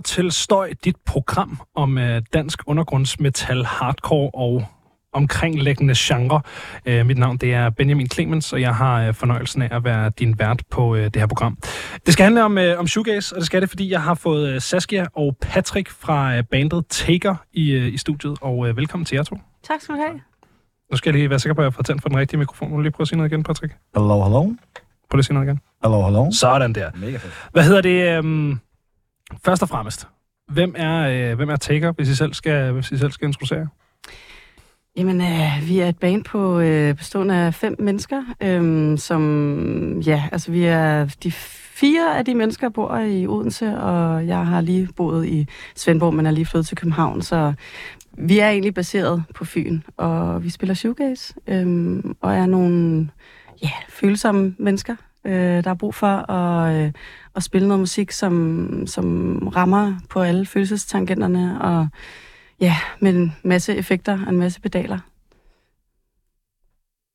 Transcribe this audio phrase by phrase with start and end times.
[0.00, 4.64] lytter til Støj, dit program om øh, dansk undergrundsmetal, hardcore og
[5.12, 6.40] omkringliggende genre.
[6.86, 10.12] Øh, mit navn det er Benjamin Clemens, og jeg har øh, fornøjelsen af at være
[10.18, 11.58] din vært på øh, det her program.
[12.06, 14.48] Det skal handle om, øh, om shoegaze, og det skal det, fordi jeg har fået
[14.48, 19.04] øh, Saskia og Patrick fra øh, bandet Taker i, øh, i studiet, og øh, velkommen
[19.04, 19.38] til jer to.
[19.64, 20.20] Tak skal du have.
[20.90, 22.70] Nu skal jeg lige være sikker på, at jeg får tændt for den rigtige mikrofon.
[22.70, 23.72] Nu lige prøve at sige noget igen, Patrick.
[23.94, 24.42] Hallo, hallo.
[24.42, 25.60] Prøv lige at sige noget igen.
[25.82, 26.30] Hallo, hallo.
[26.32, 26.90] Sådan der.
[26.94, 27.32] Mega fedt.
[27.52, 28.18] Hvad hedder det?
[28.18, 28.60] Øhm,
[29.44, 30.08] først og fremmest,
[30.52, 33.68] hvem er, øh, hvem er Taker, hvis I selv skal, hvis I selv skal introducere?
[34.96, 40.24] Jamen, øh, vi er et band på øh, bestående af fem mennesker, øh, som, ja,
[40.32, 41.32] altså vi er de
[41.80, 46.26] fire af de mennesker bor i Odense, og jeg har lige boet i Svendborg, men
[46.26, 47.52] er lige flyttet til København, så
[48.18, 53.08] vi er egentlig baseret på Fyn, og vi spiller shoegaze, øh, og er nogle,
[53.62, 56.92] ja, følsomme mennesker, øh, der er brug for at, øh,
[57.36, 61.88] at spille noget musik, som, som rammer på alle følelsestangenterne, og
[62.60, 64.98] Ja, med en masse effekter og en masse pedaler.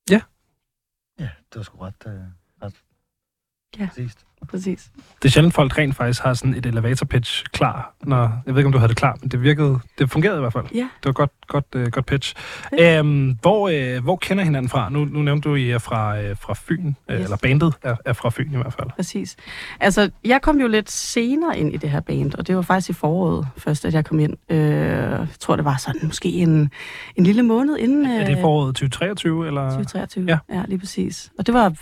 [0.10, 0.22] Ja,
[1.20, 2.14] det var sgu ret, øh,
[2.64, 2.74] ret
[3.80, 3.88] Ja.
[3.88, 4.26] præcist.
[4.50, 4.90] Præcis.
[5.22, 7.94] Det er sjældent, folk rent faktisk har sådan et elevator pitch klar.
[8.04, 10.42] Når, jeg ved ikke, om du havde det klar, men det virkede, det fungerede i
[10.42, 10.66] hvert fald.
[10.74, 10.78] Ja.
[10.80, 12.36] Det var godt, godt, øh, godt pitch.
[12.70, 12.82] Fedt.
[13.00, 14.90] Øhm, hvor, øh, hvor kender hinanden fra?
[14.90, 17.24] Nu, nu nævnte du, I er fra, øh, fra Fyn, øh, Yes.
[17.24, 18.88] eller bandet er, er fra Fyn i hvert fald.
[18.96, 19.36] Præcis.
[19.80, 22.90] Altså, jeg kom jo lidt senere ind i det her band, og det var faktisk
[22.90, 24.34] i foråret først, at jeg kom ind.
[24.50, 26.72] Øh, jeg tror, det var sådan måske en,
[27.16, 28.06] en lille måned inden...
[28.06, 29.70] Er det øh, foråret 2023, eller?
[29.70, 30.26] 2023.
[30.28, 30.38] Ja.
[30.50, 30.56] Ja.
[30.58, 31.32] ja, lige præcis.
[31.40, 31.74] Og det var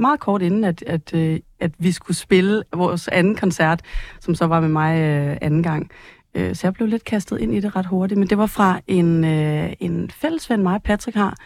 [0.00, 3.80] meget kort inden, at, at, øh, at vi skulle spille vores anden koncert,
[4.20, 5.90] som så var med mig øh, anden gang.
[6.34, 8.18] Øh, så jeg blev lidt kastet ind i det ret hurtigt.
[8.18, 11.36] Men det var fra en, øh, en fælles ven, mig og Patrick har,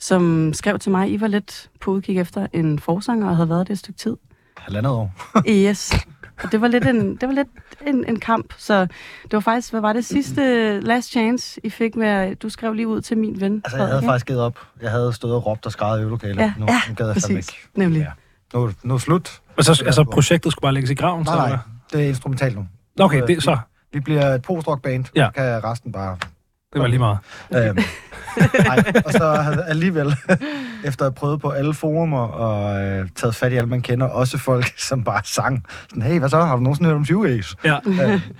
[0.00, 3.66] som skrev til mig, I var lidt på udkig efter en forsanger, og havde været
[3.68, 4.16] det et stykke tid.
[4.56, 5.12] Halvandet år.
[5.48, 5.92] Yes.
[6.42, 7.48] Og det var lidt en, det var lidt
[7.86, 8.80] en, en kamp, så
[9.22, 12.88] det var faktisk, hvad var det sidste last chance, I fik med, du skrev lige
[12.88, 13.62] ud til min ven.
[13.64, 14.58] Altså, jeg havde faktisk givet op.
[14.82, 16.36] Jeg havde stået og råbt og skrejet i øvelokalet.
[16.36, 17.68] Ja, nu, ja, nu gad jeg Præcis, ikke.
[17.74, 18.00] nemlig.
[18.00, 18.10] Ja.
[18.54, 19.40] Nu, nu er slut.
[19.56, 21.24] Og så, altså, projektet skulle bare lægges i graven?
[21.24, 21.58] Nej, så, nej.
[21.92, 22.66] Det er instrumentalt nu.
[23.00, 23.58] Okay, det, så.
[23.92, 25.04] Vi bliver et post-rock-band.
[25.16, 25.22] Ja.
[25.22, 25.30] Ja.
[25.30, 26.16] kan resten bare...
[26.72, 27.18] Det var lige meget.
[27.54, 27.78] Øhm,
[28.64, 30.06] nej, og så havde alligevel,
[30.84, 34.06] efter at have prøvet på alle forumer og øh, taget fat i alle, man kender,
[34.06, 35.64] også folk, som bare sang.
[35.88, 36.40] Sådan, hey, hvad så?
[36.44, 37.56] Har du nogensinde hørt om shoegaze?
[37.64, 37.78] Ja.
[37.86, 37.96] øh,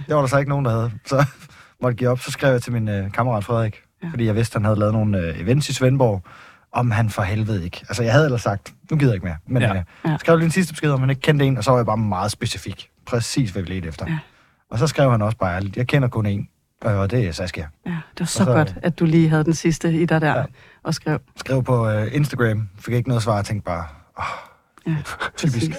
[0.07, 0.91] det var der så ikke nogen, der havde.
[1.07, 1.25] Så
[1.83, 2.21] måtte give op.
[2.21, 4.09] Så skrev jeg til min øh, kammerat Frederik, ja.
[4.11, 6.23] fordi jeg vidste, han havde lavet nogle øh, events i Svendborg,
[6.75, 7.81] om han for helvede ikke.
[7.89, 9.37] Altså, jeg havde ellers sagt, nu gider jeg ikke mere.
[9.47, 9.75] Men Ja.
[10.07, 11.87] øh, skrev lige en sidste besked, om han ikke kendte en, og så var jeg
[11.87, 12.89] bare meget specifik.
[13.07, 14.07] Præcis, hvad vi ledte efter.
[14.09, 14.19] Ja.
[14.71, 16.49] Og så skrev han også bare ærligt, jeg kender kun en,
[16.83, 17.67] og det er Saskia.
[17.87, 20.21] Ja, det var så, Og så- godt, at du lige havde den sidste i dig
[20.21, 20.39] der ja.
[20.39, 20.45] Ja.
[20.83, 21.19] og skrev.
[21.37, 23.85] Skrev på øh, Instagram, fik ikke noget svar, og tænkte bare,
[24.19, 24.25] åh,
[24.87, 24.97] Ja,
[25.37, 25.71] typisk.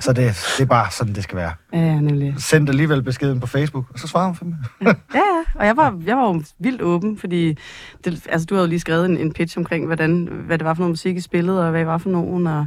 [0.00, 1.52] Så det, det er bare sådan, det skal være.
[1.72, 2.34] Ja, ja, nemlig.
[2.38, 4.56] Sendte alligevel beskeden på Facebook, og så svarede hun fandme.
[4.82, 7.58] Ja, ja, og jeg var, jeg var jo vildt åben, fordi
[8.04, 10.74] det, altså, du havde jo lige skrevet en, en pitch omkring, hvordan, hvad det var
[10.74, 12.66] for noget musik, I spillede, og hvad I var for nogen, og,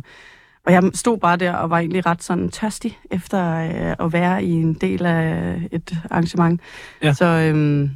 [0.66, 4.44] og jeg stod bare der og var egentlig ret sådan tørstig efter øh, at være
[4.44, 6.62] i en del af et arrangement.
[7.04, 7.14] Ja.
[7.14, 7.90] Så, øhm,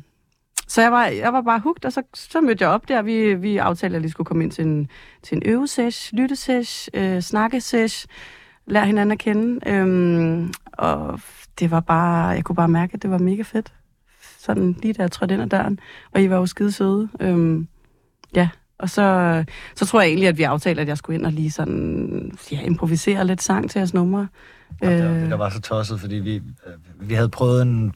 [0.69, 3.01] så jeg var, jeg var bare hugt, og så, så mødte jeg op der.
[3.01, 4.89] Vi, vi aftalte, at lige skulle komme ind til en,
[5.23, 8.05] til en øvesesh, lyttesesh, øh, snakkesesh,
[8.67, 9.69] lære hinanden at kende.
[9.69, 11.19] Øhm, og
[11.59, 13.73] det var bare, jeg kunne bare mærke, at det var mega fedt.
[14.39, 15.79] Sådan lige da jeg trådte ind ad døren.
[16.11, 17.09] Og I var jo skide søde.
[17.19, 17.67] Øhm,
[18.35, 19.43] ja, og så,
[19.75, 22.61] så tror jeg egentlig, at vi aftalte, at jeg skulle ind og lige sådan, ja,
[22.61, 24.27] improvisere lidt sang til jeres numre.
[24.83, 24.91] Øh.
[24.91, 27.93] Det, var, Øh, det der var så tosset, fordi vi, øh, vi havde prøvet en...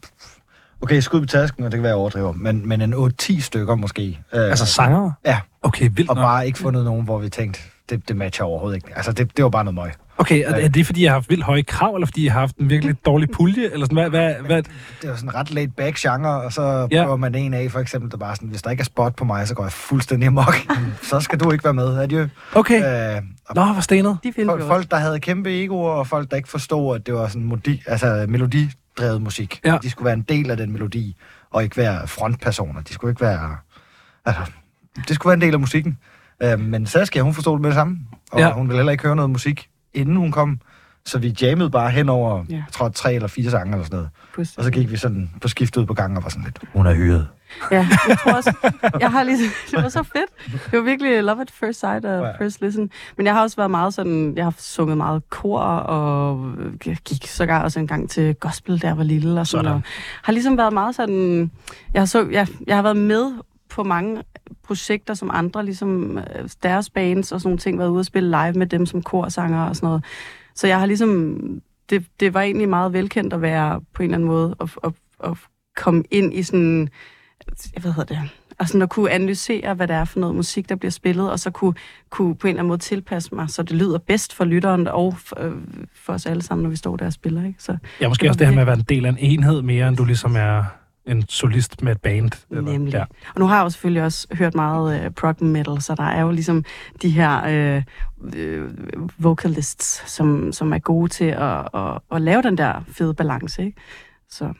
[0.83, 3.75] Okay, skud på tasken, og det kan være, jeg overdriver, men, men en 8-10 stykker
[3.75, 4.19] måske.
[4.33, 5.11] Øh, Altså sanger?
[5.25, 5.39] Ja.
[5.61, 6.23] Okay, vildt Og nok.
[6.23, 8.87] bare ikke fundet nogen, hvor vi tænkte, det, det matcher overhovedet ikke.
[8.95, 9.91] Altså, det, det var bare noget møg.
[10.17, 12.39] Okay, er, er det fordi, jeg har haft vildt høje krav, eller fordi, jeg har
[12.39, 13.69] haft en virkelig dårlig pulje?
[13.73, 14.63] Eller sådan, hvad, hvad, hvad?
[15.01, 17.03] Det var sådan en ret laid back genre, og så Ja.
[17.03, 19.25] prøver man en af, for eksempel, der bare sådan, hvis der ikke er spot på
[19.25, 20.55] mig, så går jeg fuldstændig amok.
[21.09, 21.97] så skal du ikke være med.
[21.97, 22.27] Adjø.
[22.55, 23.15] Okay.
[23.15, 24.17] Øh, og Nå, hvor stenet.
[24.23, 27.13] de folk, jo folk, der havde kæmpe egoer, og folk, der ikke forstod, at det
[27.13, 28.25] var sådan modi, altså
[28.97, 29.59] melodidrevet musik.
[29.65, 29.77] Ja.
[29.81, 31.15] De skulle være en del af den melodi,
[31.49, 32.81] og ikke være frontpersoner.
[32.81, 33.57] De skulle ikke være...
[34.25, 34.51] Altså,
[35.07, 35.97] det skulle være en del af musikken.
[36.43, 37.99] Øh, men Saskia, hun forstod det med det samme.
[38.31, 38.53] Og ja.
[38.53, 40.59] hun ville heller ikke høre noget musik, inden hun kom.
[41.05, 42.55] Så vi jammede bare hen over, Ja.
[42.55, 44.09] jeg tror, tre eller fire sange eller sådan noget.
[44.35, 44.57] Præcis.
[44.57, 46.85] Og så gik vi sådan på skift ud på gangen og var sådan lidt, hun
[46.85, 47.27] er hyret.
[47.71, 48.53] Ja, jeg tror også,
[48.99, 49.37] jeg har lige,
[49.71, 50.61] det var så fedt.
[50.71, 52.45] Det var virkelig love at first sight og Ja.
[52.45, 52.89] first listen.
[53.17, 56.53] Men jeg har også været meget sådan, jeg har sunget meget kor, og
[56.85, 59.39] jeg gik sågar også en gang til gospel, da jeg var lille.
[59.39, 59.75] Og sådan, Sådan.
[59.77, 59.81] og
[60.23, 61.51] har ligesom været meget sådan,
[61.93, 63.31] jeg har, så, jeg, jeg har været med
[63.69, 64.23] på mange
[64.63, 68.29] projekter, som andre, ligesom øh, deres bands og sådan nogle ting, været ude og spille
[68.29, 70.03] live med dem som korsanger og sådan noget.
[70.55, 71.37] Så jeg har ligesom,
[71.89, 74.93] det, det var egentlig meget velkendt at være på en eller anden måde, og, og,
[75.23, 75.37] at
[75.75, 76.89] komme ind i sådan,
[77.75, 78.29] jeg ved hedder det,
[78.59, 81.39] og sådan at kunne analysere, hvad det er for noget musik, der bliver spillet, og
[81.39, 81.73] så kunne,
[82.09, 85.17] kunne på en eller anden måde tilpasse mig, så det lyder bedst for lytteren og
[85.17, 85.53] for, øh,
[85.95, 87.45] for os alle sammen, når vi står der og spiller.
[87.45, 87.63] Ikke?
[87.63, 89.61] Så, Ja, måske Det også det her med at være en del af en enhed
[89.61, 90.63] mere, end du ligesom er
[91.07, 92.31] en solist med et band.
[92.49, 92.93] Nemlig.
[92.93, 93.03] Ja.
[93.35, 96.21] Og nu har jeg jo selvfølgelig også hørt meget øh, prog metal, så der er
[96.21, 96.63] jo ligesom
[97.01, 97.83] de her øh,
[98.35, 98.69] øh,
[99.17, 103.65] vocalists, som, som er gode til at, at, at lave den der fede balance.
[103.65, 103.81] Ikke?
[104.29, 104.53] Så,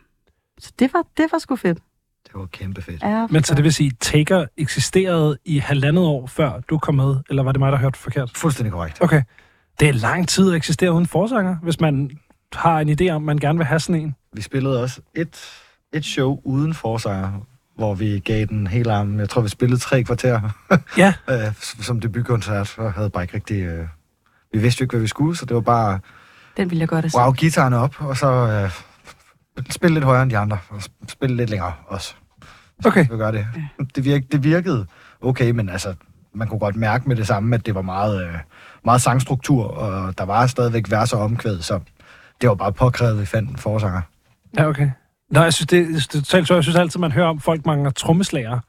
[0.59, 1.79] så det, var, det var sgu fedt.
[2.23, 3.03] Det var kæmpe fedt.
[3.03, 7.15] Ja, Men så det vil sige, Taker eksisterede i halvandet år før du kom med,
[7.29, 8.31] eller var det mig, der hørte forkert?
[8.35, 9.01] Fuldstændig korrekt.
[9.01, 9.21] Okay.
[9.79, 12.11] Det er lang tid at eksistere uden forsanger, hvis man
[12.53, 14.15] har en idé om, man gerne vil have sådan en.
[14.33, 15.39] Vi spillede også et,
[15.93, 17.31] et show uden forsanger,
[17.75, 19.19] hvor vi gav den hele armen.
[19.19, 20.41] Jeg tror, vi spillede tre kvarter
[20.97, 21.13] Ja.
[21.29, 23.61] øh, som debutkoncert, og havde bare ikke rigtig...
[23.61, 23.87] Øh,
[24.53, 25.99] vi vidste jo ikke, hvad vi skulle, så det var bare,
[26.57, 28.71] Den vil jeg godt have wow, gitaren op, og så øh,
[29.69, 32.13] spille lidt højere end de andre, og sp- spille lidt længere også.
[32.85, 33.07] Okay.
[33.11, 33.47] Vi gør det.
[33.95, 34.85] Det, virk, det virkede
[35.21, 35.93] okay, men altså,
[36.33, 38.33] man kunne godt mærke med det samme, at det var meget, øh,
[38.85, 41.79] meget sangstruktur, og der var stadigvæk vers og omkvæd, så
[42.41, 44.01] det var bare påkrævet, at vi fandt en forsanger.
[44.57, 44.89] Ja, okay.
[45.33, 46.49] Nå, jeg synes, det, det.
[46.49, 48.59] Jeg synes altid, man hører om, folk mangler trommeslager.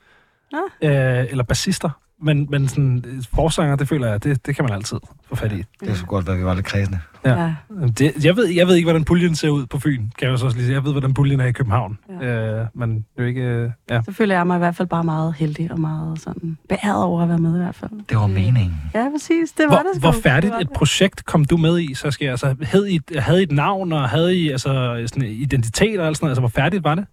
[0.82, 1.90] Øh, eller bassister.
[2.24, 3.04] Men, men sådan,
[3.34, 4.96] forsanger, det føler jeg, det, det kan man altid
[5.28, 5.64] få fat i.
[5.80, 6.98] Det skulle godt være, at vi var lidt kredsende.
[7.24, 7.42] Ja.
[7.42, 7.54] Ja.
[7.98, 10.44] Det, jeg, ved, jeg ved ikke, hvordan puljen ser ud på Fyn, kan jeg så
[10.44, 10.74] også lige sige.
[10.74, 11.98] Jeg ved, hvordan puljen er i København.
[12.20, 12.26] Ja.
[12.60, 13.40] Øh, men det er jo ikke...
[13.42, 14.02] Øh, ja.
[14.04, 17.22] Så føler jeg mig i hvert fald bare meget heldig og meget sådan beæret over
[17.22, 17.90] at være med i hvert fald.
[18.08, 18.80] Det var meningen.
[18.94, 19.52] Ja, præcis.
[19.52, 20.00] Det var Hvor, det sgu.
[20.00, 20.76] hvor Det færdigt var et det.
[20.76, 23.52] projekt kom du med i, så skal jeg, altså, havde I, et- havde I et
[23.52, 26.30] navn, og havde I altså, sådan identitet og alt sådan noget?
[26.30, 27.04] Altså, hvor færdigt var det?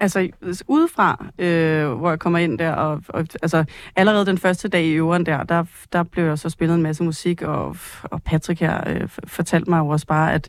[0.00, 0.28] Altså
[0.68, 3.64] udefra, øh, hvor jeg kommer ind der, og, og altså
[3.96, 7.04] allerede den første dag i øveren der, der, der blev jeg så spillet en masse
[7.04, 10.48] musik, og, og Patrick her øh, fortalte mig jo også bare, at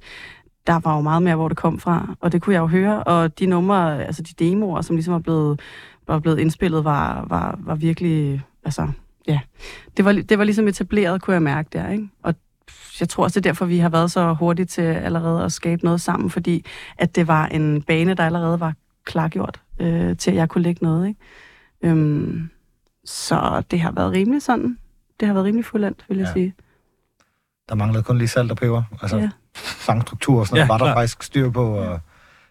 [0.67, 3.03] der var jo meget mere, hvor det kom fra, og det kunne jeg jo høre,
[3.03, 5.59] og de numre, altså de demoer, som ligesom var blevet,
[6.07, 8.87] var blevet indspillet, var, var, var virkelig, altså,
[9.27, 9.39] ja,
[9.97, 12.09] det var, det var ligesom etableret, kunne jeg mærke der, ikke?
[12.23, 12.35] Og
[12.99, 15.83] jeg tror også, det er derfor, vi har været så hurtigt til allerede at skabe
[15.83, 16.65] noget sammen, fordi
[16.97, 18.73] at det var en bane, der allerede var
[19.05, 21.07] klargjort øh, til, at jeg kunne lægge noget.
[21.07, 21.19] Ikke?
[21.83, 22.49] Øhm,
[23.05, 24.77] så det har været rimelig sådan.
[25.19, 26.29] Det har været rimelig fuldendt, vil jeg Ja.
[26.29, 26.33] ja.
[26.33, 26.53] sige.
[27.69, 28.83] Der manglede kun lige salt og peber.
[29.01, 29.29] Altså, Ja.
[29.55, 31.77] sangstruktur og sådan noget, Ja, var der faktisk styr på.
[31.77, 31.99] Og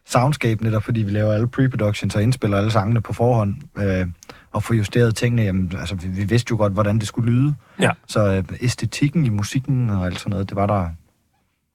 [0.06, 3.54] soundscape netop, fordi vi laver alle pre-productions og indspiller alle sangene på forhånd.
[3.78, 4.06] Øh,
[4.52, 5.42] og får justeret tingene.
[5.42, 7.54] Jamen, altså, vi, vi vidste jo godt, hvordan det skulle lyde.
[7.80, 7.90] Ja.
[8.06, 10.88] Så øh, æstetikken i musikken og alt sådan noget, det var der,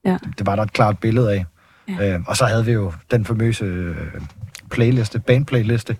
[0.04, 0.18] Ja.
[0.38, 1.44] det var der et klart billede af.
[1.88, 2.14] Ja.
[2.14, 3.96] Øh, og så havde vi jo den famøse øh,
[4.70, 5.96] playliste, bandplayliste,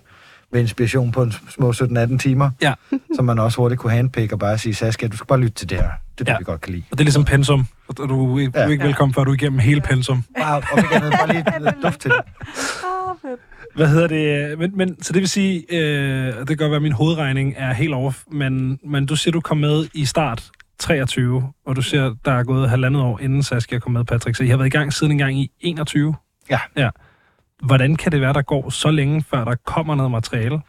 [0.53, 2.73] med inspiration på en små 17-18 timer, Ja.
[3.15, 5.69] som man også hurtigt kunne handpick og bare sige, Saskia, du skal bare lytte til
[5.69, 5.83] det her.
[5.83, 6.37] Det er det, Ja.
[6.37, 6.83] vi godt kan lide.
[6.91, 7.65] Og det er ligesom pensum.
[7.87, 8.67] Og du, du, er Ja.
[8.67, 10.23] ikke velkommen, før du er igennem hele pensum.
[10.39, 12.19] Bare, og vi kan bare lige lidt duft til det.
[12.19, 13.37] Ah.
[13.75, 14.59] Hvad hedder det?
[14.59, 17.73] Men, men, så det vil sige, øh, det kan godt være, at min hovedregning er
[17.73, 22.15] helt over, men, men du siger, du kom med i start 23, og du siger,
[22.25, 24.37] der er gået halvandet år, inden Saskia kom med, Patrick.
[24.37, 26.15] Så I har været i gang siden engang i 21?
[26.49, 26.59] Ja.
[26.77, 26.89] ja.
[27.61, 30.61] Hvordan kan det være, der går så længe, før der kommer noget materiale?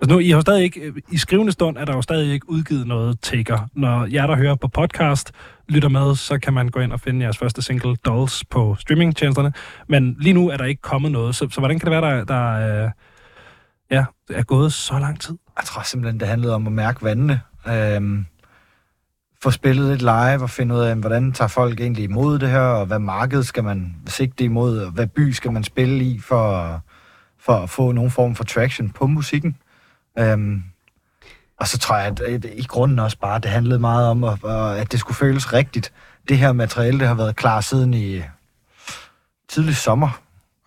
[0.00, 2.50] Altså nu, I har stadig ikke, øh, i skrivende stund er der jo stadig ikke
[2.50, 3.68] udgivet noget taker.
[3.74, 5.32] Når jer, der hører på podcast,
[5.68, 9.52] lytter med, så kan man gå ind og finde jeres første single, Dolls, på streamingtjenesterne.
[9.88, 12.24] Men lige nu er der ikke kommet noget, så, så hvordan kan det være, der,
[12.24, 12.90] der øh,
[13.90, 15.38] ja, er gået så lang tid?
[15.56, 17.40] Jeg tror simpelthen, det handlede om at mærke vandene.
[17.68, 18.26] Øhm,
[19.42, 22.60] få spillet lidt live og finde ud af, hvordan tager folk egentlig imod det her,
[22.60, 26.80] og hvad marked skal man sigte imod, og hvad by skal man spille i for,
[27.40, 29.56] for at få nogen form for traction på musikken.
[30.18, 30.62] Øhm,
[31.60, 34.38] og så tror jeg, at at i grunden også bare, det handlede meget om, at,
[34.78, 35.92] at det skulle føles rigtigt.
[36.28, 38.22] Det her materiale, det har været klar siden i
[39.48, 40.20] tidlig sommer.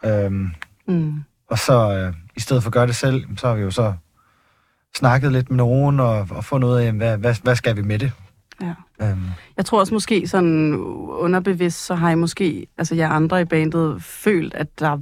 [0.06, 0.52] Øhm,
[0.88, 1.24] Mm.
[1.50, 3.94] og så øh, i stedet for at gøre det selv, så har vi jo så
[4.96, 8.00] snakket lidt med nogen og, og fundet ud af, hvad, hvad, hvad skal vi med
[8.00, 8.12] det?
[8.62, 8.74] Ja.
[9.02, 9.22] Øhm,
[9.58, 10.76] Jeg tror også måske sådan
[11.10, 14.98] underbevidst, så har I måske, altså jer andre i bandet, følt, at, der,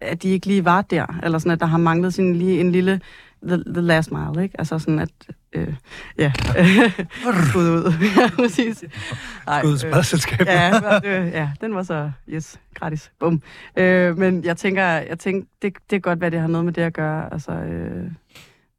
[0.00, 2.72] at de ikke lige var der, eller sådan, at der har manglet sådan lige en
[2.72, 3.00] lille
[3.48, 4.54] the, the last mile, ikke?
[4.58, 5.10] Altså sådan, at,
[5.52, 5.74] øh,
[6.18, 6.32] ja,
[7.56, 8.84] ud ud, ja, præcis.
[9.46, 13.42] Ej, Gud, øh, ja, øh, ja, den var så, yes, gratis, bum.
[13.76, 16.72] Øh, men jeg tænker, jeg tænker det, det kan godt være, det har noget med
[16.72, 18.10] det at gøre, altså, øh,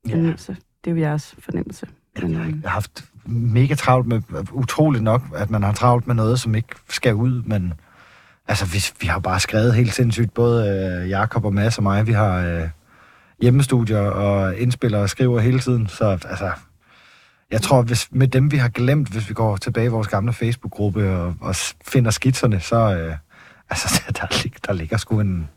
[0.10, 0.58] fornemmelse.
[0.86, 1.88] Det er jo jeres fornemmelse.
[2.22, 6.40] Men, jeg har haft mega travlt med, utroligt nok, at man har travlt med noget,
[6.40, 7.74] som ikke skal ud, men
[8.48, 10.68] altså, vi, vi har bare skrevet helt sindssygt, både
[11.04, 12.70] øh, Jakob og Mads og mig, vi har øh,
[13.42, 16.52] hjemmestudier og indspiller og skriver hele tiden, så altså,
[17.52, 20.34] jeg tror, hvis med dem, vi har glemt, hvis vi går tilbage i vores gamle
[20.34, 21.56] Facebook-gruppe og, og
[21.88, 23.16] finder skitserne, så øh,
[23.70, 25.50] altså, der, lig, der ligger sgu en,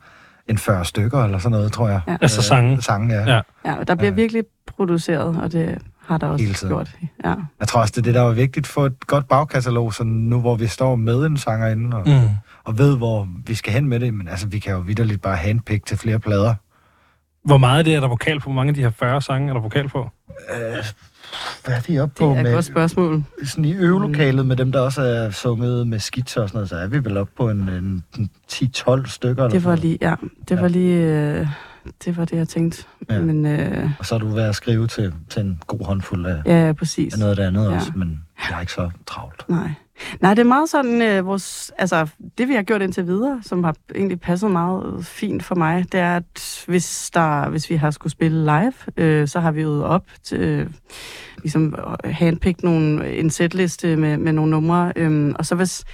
[0.49, 2.01] en 40 stykker eller sådan noget, tror jeg.
[2.09, 2.17] Ja.
[2.21, 2.77] Altså sange.
[2.77, 3.21] Øh, sange, ja.
[3.21, 3.35] Ja.
[3.35, 3.41] ja.
[3.65, 4.15] Ja, og der bliver Ja.
[4.15, 6.75] virkelig produceret, og det har der også Hele tiden.
[6.75, 6.91] gjort.
[7.25, 7.35] Ja.
[7.61, 10.41] Jeg tror også, det er det, der var vigtigt for et godt bagkatalog, så nu
[10.41, 12.13] hvor vi står med en sanger inde og, mm.
[12.15, 12.29] Mm.
[12.65, 15.37] og ved, hvor vi skal hen med det, men altså, vi kan jo vidderligt bare
[15.37, 16.55] handpick til flere plader.
[17.45, 18.45] Hvor meget af det er der vokal på?
[18.45, 20.11] Hvor mange af de her 40 sange er der vokal på?
[20.55, 20.85] Øh,
[21.65, 22.31] hvad er de oppe Det på?
[22.33, 23.25] er et med, godt spørgsmål.
[23.45, 26.77] sådan i øvelokalet med dem, der også er sunget med skitser og sådan noget, så
[26.77, 29.45] er vi vel oppe på en, en, en 10-12 stykker.
[29.45, 30.15] Eller Det var lige, ja,
[30.49, 30.61] det Ja.
[30.61, 31.47] var lige, øh,
[32.05, 32.85] det var det, jeg tænkte.
[33.09, 33.15] Ja.
[33.15, 33.21] Ja.
[33.21, 36.43] Men, øh, Og så er du ved at skrive til, til en god håndfuld af,
[36.47, 37.13] ja, præcis.
[37.15, 37.75] af noget af det andet Ja.
[37.77, 39.45] også, men jeg er ikke så travlt.
[39.49, 39.71] Nej.
[40.21, 43.65] Nej, det er meget sådan, øh, vores, altså det vi har gjort indtil videre, som
[43.65, 47.91] har egentlig passet meget fint for mig, det er, at hvis, der, hvis vi har
[47.91, 50.67] skulle spille live, øh, så har vi øvet op til, øh,
[51.43, 55.85] ligesom handpicked nogle, en setliste med, med nogle numre, øh, og så hvis,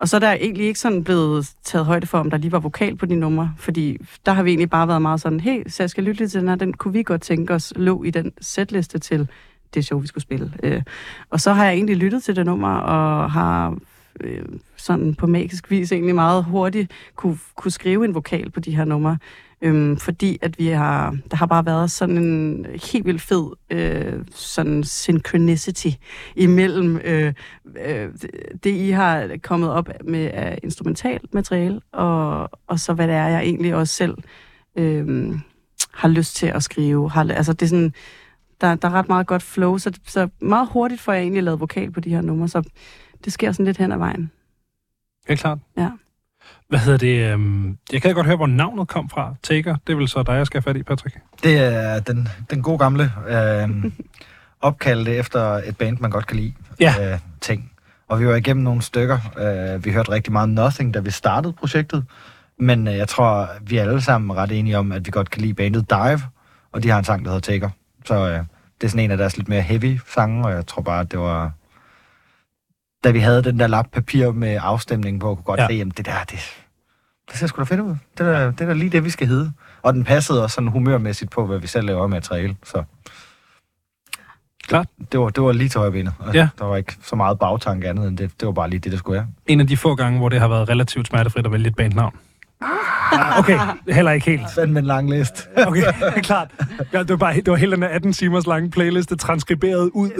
[0.00, 2.58] og så er der egentlig ikke sådan blevet taget højde for, om der lige var
[2.58, 5.82] vokal på de numre, fordi der har vi egentlig bare været meget sådan, hey, så
[5.82, 8.10] jeg skal lytte lidt til den her, den kunne vi godt tænke os lå i
[8.10, 9.28] den setliste til
[9.74, 10.52] det show, vi skulle spille.
[10.62, 10.82] Øh,
[11.30, 13.76] og så har jeg egentlig lyttet til det nummer, og har
[14.20, 14.44] øh,
[14.76, 18.84] sådan på magisk vis egentlig meget hurtigt kunne, kunne skrive en vokal på de her
[18.84, 19.18] numre.
[19.62, 24.24] Øhm, fordi at vi har, der har bare været sådan en helt vildt fed øh,
[24.30, 25.88] sådan synchronicity
[26.36, 27.32] imellem øh,
[27.86, 28.08] øh,
[28.64, 33.26] det, I har kommet op med af instrumentalt materiale, og, og så hvad det er,
[33.26, 34.16] jeg egentlig også selv
[34.76, 35.34] øh,
[35.92, 37.10] har lyst til at skrive.
[37.10, 37.94] Har, altså det er sådan,
[38.60, 41.60] der, der er ret meget godt flow, så, så meget hurtigt får jeg egentlig lavet
[41.60, 42.62] vokal på de her numre, så
[43.24, 44.30] det sker sådan lidt hen ad vejen.
[45.28, 45.58] Er klart.
[45.76, 45.90] Ja.
[46.68, 47.32] Hvad hedder det?
[47.32, 49.34] øhm, Jeg kan godt høre, hvor navnet kom fra.
[49.42, 51.16] Taker, det er vel så dig, jeg skal have fat i, Patrick.
[51.42, 53.84] Det er den, den gode gamle øh,
[54.60, 56.52] opkaldte efter et band, man godt kan lide.
[56.80, 57.12] Ja.
[57.12, 57.72] Øh, ting.
[58.08, 59.18] Og vi var igennem nogle stykker.
[59.38, 62.04] Øh, vi hørte rigtig meget Nothing, da vi startede projektet.
[62.58, 65.42] Men øh, jeg tror, vi er alle sammen ret enige om, at vi godt kan
[65.42, 66.20] lide bandet Dive.
[66.72, 67.70] Og de har en sang, der hedder Taker.
[68.04, 68.38] Så øh,
[68.80, 71.10] det er sådan en af deres lidt mere heavy sange, og jeg tror bare, at
[71.12, 71.52] det var...
[73.04, 75.66] Da vi havde den der lap papir med afstemningen på, kunne godt Ja.
[75.68, 76.38] se, at det der, det,
[77.30, 77.96] det ser sgu da fedt ud.
[78.18, 79.52] Det er, det er da lige det, vi skal hedde.
[79.82, 82.56] Og den passede også sådan humørmæssigt på, hvad vi selv laver af materiale.
[82.64, 82.82] Så
[84.68, 84.86] Klart.
[85.12, 86.12] det var, det var lige til højbenet.
[86.34, 86.48] Ja.
[86.58, 88.30] Der var ikke så meget bagtanke andet end det.
[88.40, 89.26] Det var bare lige det, det skulle være.
[89.46, 92.14] En af de få gange, hvor det har været relativt smertefrit at vælge et bandnavn.
[93.38, 94.42] Okay, heller ikke helt.
[94.54, 95.42] Fandme en lang liste.
[95.66, 95.82] Okay,
[96.22, 96.50] klart.
[96.92, 100.10] Ja, det, var bare, det var hele den her 18 timers lange playliste transkriberet ud.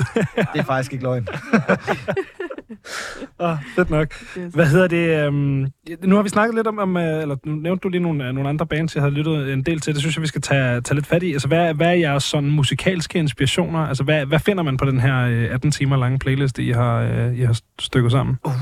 [0.52, 1.28] det er faktisk ikke løgn.
[3.40, 4.14] Ah, fedt nok.
[4.54, 5.28] Hvad hedder det?
[5.28, 5.66] Um,
[6.04, 8.34] nu har vi snakket lidt om, om øh, eller nu nævnte du lige nogle, øh,
[8.34, 9.92] nogle andre bands, jeg havde lyttet en del til.
[9.92, 11.32] Det synes jeg, vi skal tage, tage lidt fat i.
[11.32, 13.78] Altså, hvad, hvad er jeres sådan musikalske inspirationer?
[13.78, 17.00] Altså, hvad, hvad finder man på den her øh, 18 timer lange playliste, I har,
[17.00, 18.38] øh, I har stykket sammen?
[18.44, 18.52] Uh,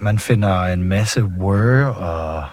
[0.00, 2.44] man finder en masse Word og...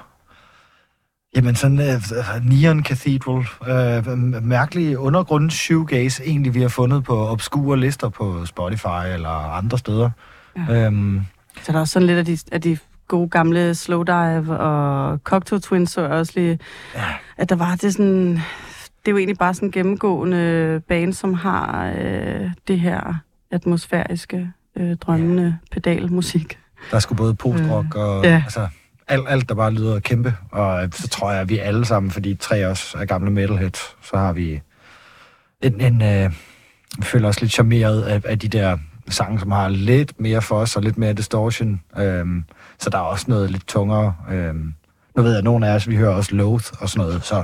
[1.35, 3.45] Jamen sådan uh, Neon Cathedral.
[3.61, 9.77] Uh, mærkelige undergrunds shoegaze, egentlig vi har fundet på obskure lister på Spotify eller andre
[9.77, 10.09] steder.
[10.57, 10.87] Ja.
[10.87, 11.25] Um,
[11.63, 12.77] Så der er også sådan lidt af de, af de
[13.07, 16.59] gode gamle Slowdive og Cocteau Twins, så også lige,
[16.95, 17.03] Ja.
[17.37, 21.33] at der var det sådan, det er jo egentlig bare sådan en gennemgående bane, som
[21.33, 23.15] har øh, det her
[23.51, 26.57] atmosfæriske, øh, drømmende pedalmusik.
[26.89, 28.41] der er sgu både postrock og ja.
[28.45, 28.67] altså,
[29.07, 30.35] alt, alt, der bare lyder kæmpe.
[30.51, 33.95] Og øh, så tror jeg, at vi alle sammen, fordi tre også er gamle metalheads,
[34.01, 34.61] så har vi
[35.61, 35.81] en...
[35.81, 36.31] en øh,
[37.03, 38.77] føler os lidt charmeret af, af de der
[39.09, 41.81] sange, som har lidt mere for os og lidt mere distortion.
[41.97, 42.43] Øhm,
[42.79, 44.15] så der er også noget lidt tungere.
[44.31, 44.73] Øhm,
[45.15, 47.43] nu ved jeg, at nogle af os, vi hører også Loath og sådan noget, så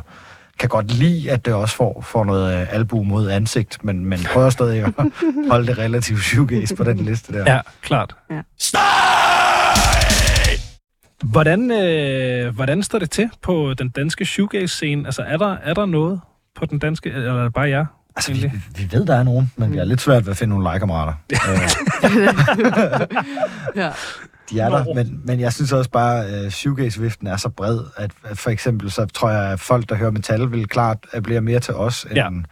[0.59, 4.19] kan godt lide, at det også får, får noget øh, albu mod ansigt, men, men
[4.33, 4.93] prøver stadig at
[5.51, 7.53] holde det relativt shoegaze på den liste der.
[7.53, 8.15] Ja, klart.
[8.29, 8.41] Ja.
[11.23, 15.05] Hvordan, øh, hvordan står det til på den danske shoegaze-scene?
[15.05, 16.21] Altså, er der, er der noget
[16.55, 17.85] på den danske, eller er det bare jer?
[18.17, 20.50] Altså, vi, vi ved, der er nogen, men vi har lidt svært ved at finde
[20.50, 21.13] nogle legekammerater.
[22.03, 23.07] Øh,
[23.75, 23.91] Ja.
[24.50, 27.79] de er der, men, men jeg synes også bare, at uh, shoegaze-viften er så bred,
[27.97, 31.41] at, at for eksempel, så tror jeg, at folk, der hører metal, vil klart appellere
[31.41, 32.29] mere til os, end Ja.
[32.29, 32.43] Mm.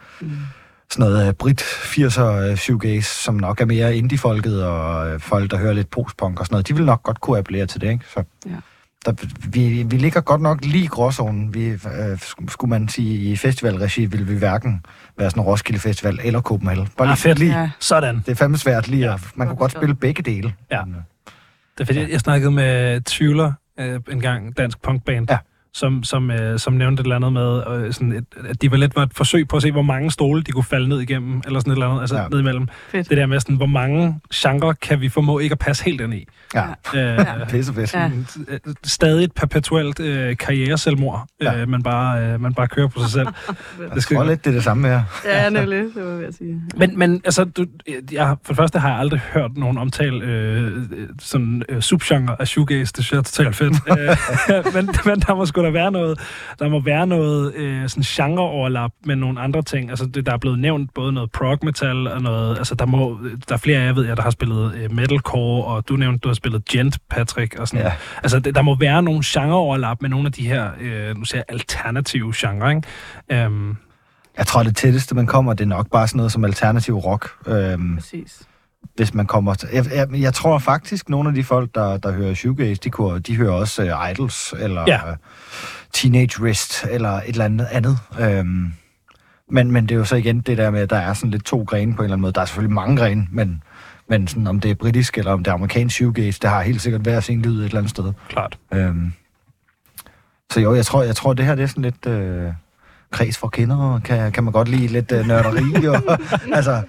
[0.90, 5.50] sådan noget uh, Brit 80'er uh, shoegaze, som nok er mere indie-folket, og uh, folk,
[5.50, 7.90] der hører lidt postpunk og sådan noget, de vil nok godt kunne appellere til det,
[7.90, 8.04] ikke?
[8.14, 8.50] Så Ja.
[9.06, 9.12] der,
[9.48, 11.54] vi, vi ligger godt nok lige i gråzonen.
[11.54, 11.80] Vi, uh,
[12.48, 14.84] skulle man sige, i festivalregi vil vi hverken
[15.18, 16.88] være sådan en Roskilde Festival eller Copenhagen.
[16.98, 17.38] Bare lige, Ah, fedt.
[17.38, 17.70] lige Ja.
[17.80, 18.16] Sådan.
[18.16, 19.14] det er fandme svært lige Ja.
[19.14, 19.20] at...
[19.34, 20.52] Man kunne godt spille begge dele.
[20.70, 20.84] Ja.
[20.84, 21.00] Men, øh,
[21.78, 25.38] Det er fordi, jeg snakkede med Tvivler øh, en gang, dansk punkband, Ja.
[25.76, 28.76] Som, som, øh, som nævnte et eller andet med, øh, sådan et, at de var
[28.76, 31.42] lidt var et forsøg på at se, hvor mange stole de kunne falde ned igennem,
[31.46, 32.22] eller sådan et eller andet, altså Ja.
[32.22, 32.28] ja.
[32.28, 32.68] ned imellem.
[32.90, 33.08] Fedt.
[33.08, 36.14] Det der med sådan, hvor mange genre kan vi formå ikke at passe helt ind
[36.14, 36.26] i.
[36.54, 36.64] Ja,
[36.94, 37.94] Øh, pisse fedt.
[37.94, 38.10] Ja.
[38.48, 41.52] øh, stadig et perpetuelt øh, karriereselvmord, Ja.
[41.52, 41.60] ja.
[41.60, 43.26] øh, man, bare, øh, man bare kører på sig selv.
[43.94, 45.02] Jeg tror lidt, det er det samme her.
[45.24, 45.78] Ja, nemlig.
[45.78, 46.62] Det var jeg sige.
[46.76, 47.66] Men, men altså, du,
[48.12, 50.86] jeg, for det første har jeg aldrig hørt nogen omtale øh, øh,
[51.20, 52.92] sådan øh, subgenre af shoegaze.
[52.96, 53.74] Det synes jeg er totalt fedt.
[54.66, 56.18] øh, men, men der må sgu da være noget,
[56.58, 59.90] der må være noget øh, sådan genre-overlap med nogle andre ting.
[59.90, 63.18] Altså, det, der er blevet nævnt både noget prog metal og noget, altså der må,
[63.48, 66.18] der er flere af jer, ved jeg, der har spillet øh, metalcore, og du nævnte,
[66.18, 67.84] du har spillet gent, Patrick, og sådan.
[67.86, 67.92] Ja.
[68.22, 71.38] Altså, det, der må være nogle genre-overlap med nogle af de her, øh, nu siger
[71.38, 73.44] jeg, alternative genre, ikke?
[73.44, 73.76] Øhm,
[74.38, 77.30] Jeg tror, det tætteste, man kommer, det er nok bare sådan noget som alternativ rock.
[77.46, 78.42] Øhm, Præcis.
[78.96, 79.68] Hvis man kommer til...
[79.72, 83.18] Jeg, jeg, jeg tror faktisk, nogle af de folk, der, der hører shoegaze, de, kunne,
[83.20, 85.08] de hører også uh, Idols, eller Ja.
[85.08, 85.14] ja.
[85.92, 87.98] Teenage Wrist, eller et eller andet andet.
[88.20, 88.72] Øhm,
[89.50, 91.44] men, men det er jo så igen det der med, at der er sådan lidt
[91.44, 92.32] to grene på en eller anden måde.
[92.32, 93.62] Der er selvfølgelig mange grene, men,
[94.08, 96.82] men sådan, om det er britisk eller om det er amerikansk shoegaze, det har helt
[96.82, 98.12] sikkert hver sin lyd et eller andet sted.
[98.28, 98.58] klart.
[98.74, 99.12] Øhm,
[100.52, 102.52] så jo, jeg tror, jeg tror, det her det er sådan lidt øh,
[103.10, 105.86] kreds for kender, kan, kan man godt lide lidt øh, nørderi.
[105.86, 106.18] Og,
[106.56, 106.82] altså,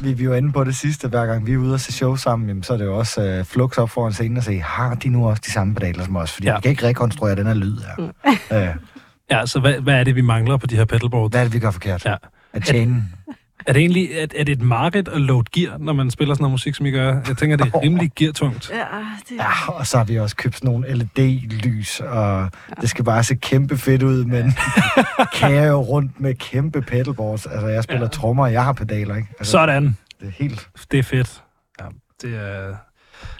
[0.00, 1.92] vi, vi er jo inde på det sidste, hver gang vi er ude og se
[1.92, 4.58] show sammen, jamen, så er det jo også øh, flux op foran scenen og se,
[4.60, 6.32] har de nu også de samme pedaler som os?
[6.32, 6.56] Fordi Ja.
[6.56, 8.12] vi kan ikke rekonstruere den her lyd her.
[8.52, 8.76] øh,
[9.30, 11.30] Ja, så hvad, hvad er det, vi mangler på de her pedalboards?
[11.30, 12.04] hvad er det, vi gør forkert?
[12.04, 12.14] Ja.
[12.52, 13.12] At chainen.
[13.66, 16.42] Er det egentlig er, er det et mareridt at load gear, når man spiller sådan
[16.42, 17.20] noget musik, som I gør?
[17.28, 18.70] Jeg tænker, det er rimelig geartungt.
[18.70, 18.76] Ja,
[19.28, 22.50] det Ja, og så har vi også købt sådan nogle LED-lys, og
[22.80, 24.54] det skal bare se kæmpe fedt ud, men
[25.38, 27.46] kan jo rundt med kæmpe pedalboards.
[27.46, 28.04] Altså, jeg spiller Ja.
[28.04, 28.08] ja.
[28.10, 29.28] trommer, og jeg har pedaler, ikke?
[29.38, 29.96] Altså, Sådan.
[30.20, 30.68] Det er helt...
[30.92, 31.42] Det er fedt.
[31.80, 31.84] Ja,
[32.22, 32.74] det er...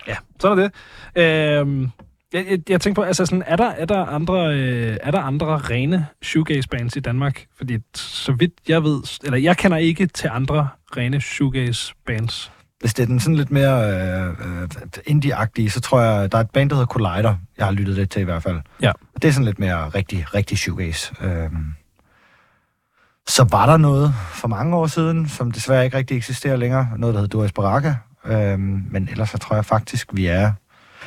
[0.08, 0.68] Ja, sådan er
[1.14, 1.58] det.
[1.60, 1.90] Øhm,
[2.32, 5.20] jeg, jeg, jeg tænker på, altså sådan, er der, er der andre, øh, er der
[5.20, 7.46] andre rene shoegaze bands i Danmark?
[7.56, 12.52] Fordi så vidt jeg ved, eller jeg kender ikke til andre rene shoegaze bands.
[12.80, 14.68] Hvis det er den sådan lidt mere øh, øh,
[15.06, 18.10] indie-agtige, så tror jeg, der er et band, der hedder Collider, jeg har lyttet lidt
[18.10, 18.60] til i hvert fald.
[18.82, 18.92] Ja.
[19.14, 21.14] Det er sådan lidt mere rigtig, rigtig shoegaze.
[21.20, 21.66] Øhm,
[23.28, 26.88] så var der noget for mange år siden, som desværre ikke rigtig eksisterer længere.
[26.96, 27.94] Noget, der hedder Doris Baraka.
[28.26, 30.52] Øhm, men ellers så tror jeg faktisk, vi er...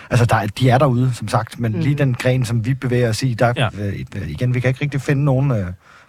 [0.10, 1.80] Altså, der, er- de er derude, som sagt, men mm.
[1.80, 1.98] lige Mhm.
[1.98, 3.70] den gren, som vi bevæger os i, der, Ja.
[3.78, 3.88] ja.
[3.88, 5.66] øh, igen, vi kan ikke rigtig finde nogen øh,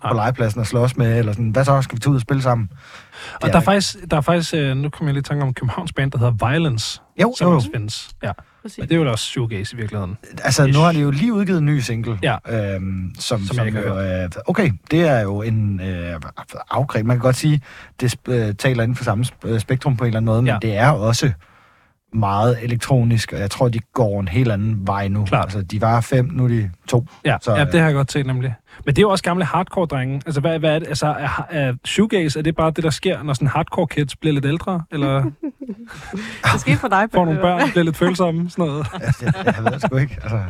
[0.08, 2.42] på legepladsen at slås med, eller sådan, hvad så, skal vi tage ud og spille
[2.42, 2.68] sammen?
[2.72, 5.22] Og Det der er, er- faktisk, der er faktisk, øh, nu kommer jeg lige i
[5.22, 8.10] tanke om Københavns band, der hedder Violence, Jo, som jo, findes.
[8.22, 8.32] Ja.
[8.62, 8.78] præcis.
[8.78, 10.16] Men det er jo også shoegaze i virkeligheden.
[10.44, 10.74] Altså, Ish.
[10.78, 12.18] nu har de jo lige udgivet en ny single.
[12.22, 12.36] Ja.
[12.48, 16.14] Øhm, som, Som som, jo, øh, okay, det er jo en øh,
[16.70, 17.06] afgreb.
[17.06, 17.60] Man kan godt sige,
[18.00, 20.42] det sp- øh, taler inden for samme sp- øh, spektrum på en eller anden måde,
[20.42, 20.58] men Ja.
[20.62, 21.30] det er også
[22.14, 25.24] meget elektronisk, og jeg tror, de går en helt anden vej nu.
[25.24, 25.44] Klart.
[25.44, 27.06] Altså, de var fem, nu er de to.
[27.24, 28.54] Ja, Så, ja, øh, det har jeg godt set nemlig.
[28.84, 30.14] Men det er jo også gamle hardcore-drenge.
[30.26, 30.88] Altså, hvad, hvad er det?
[30.88, 34.34] Altså, er, er shoegaze, er det bare det, der sker, når sådan hardcore kids bliver
[34.34, 34.82] lidt ældre?
[34.92, 35.22] Eller
[36.52, 38.50] Det sker for dig, får nogle børn, bliver lidt følsomme?
[38.50, 38.86] Sådan noget.
[38.94, 40.16] Altså, jeg, jeg ved det sgu ikke.
[40.22, 40.40] Altså,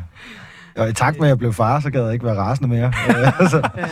[0.76, 2.92] og i takt med, at jeg blev far, så gad jeg ikke være rasende mere.
[3.08, 3.82] Øh, altså, Ja.
[3.82, 3.90] det,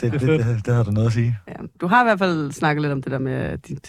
[0.00, 1.38] det, det, det, det havde du noget at sige.
[1.48, 3.88] Ja, du har i hvert fald snakket lidt om det der med dit,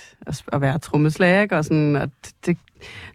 [0.53, 1.57] at, være trommeslager, ikke?
[1.57, 2.09] og sådan, at
[2.45, 2.57] det,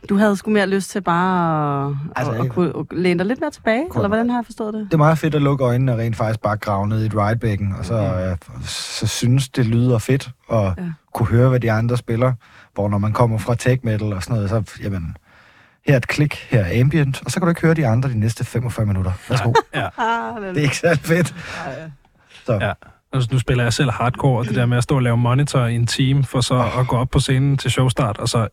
[0.09, 3.27] du havde sgu mere lyst til bare at, Altså, at, at, kunne at læne dig
[3.27, 4.85] lidt mere tilbage, Kunne- eller hvordan har jeg forstået det?
[4.85, 7.15] Det er meget fedt at lukke øjnene og rent faktisk bare grave ned i et
[7.17, 10.65] ridebækken, og så, øh, så synes det lyder fedt at Ja.
[10.67, 10.73] ja.
[11.15, 12.33] kunne høre, hvad de andre spiller.
[12.75, 15.17] Hvor når man kommer fra tech metal og sådan noget, så jamen,
[15.87, 18.09] her er et klik, her er ambient, og så kan du ikke høre de andre
[18.09, 19.13] de næste 45 minutter.
[19.29, 19.53] Værsgo.
[19.75, 19.89] Ja.
[19.99, 21.35] Ah, det, er ikke særlig fedt.
[22.47, 22.73] Så Ja.
[23.13, 25.65] Altså, nu spiller jeg selv hardcore, og det der med at stå og lave monitor
[25.67, 28.49] i en time, for så at gå op på scenen til showstart, og så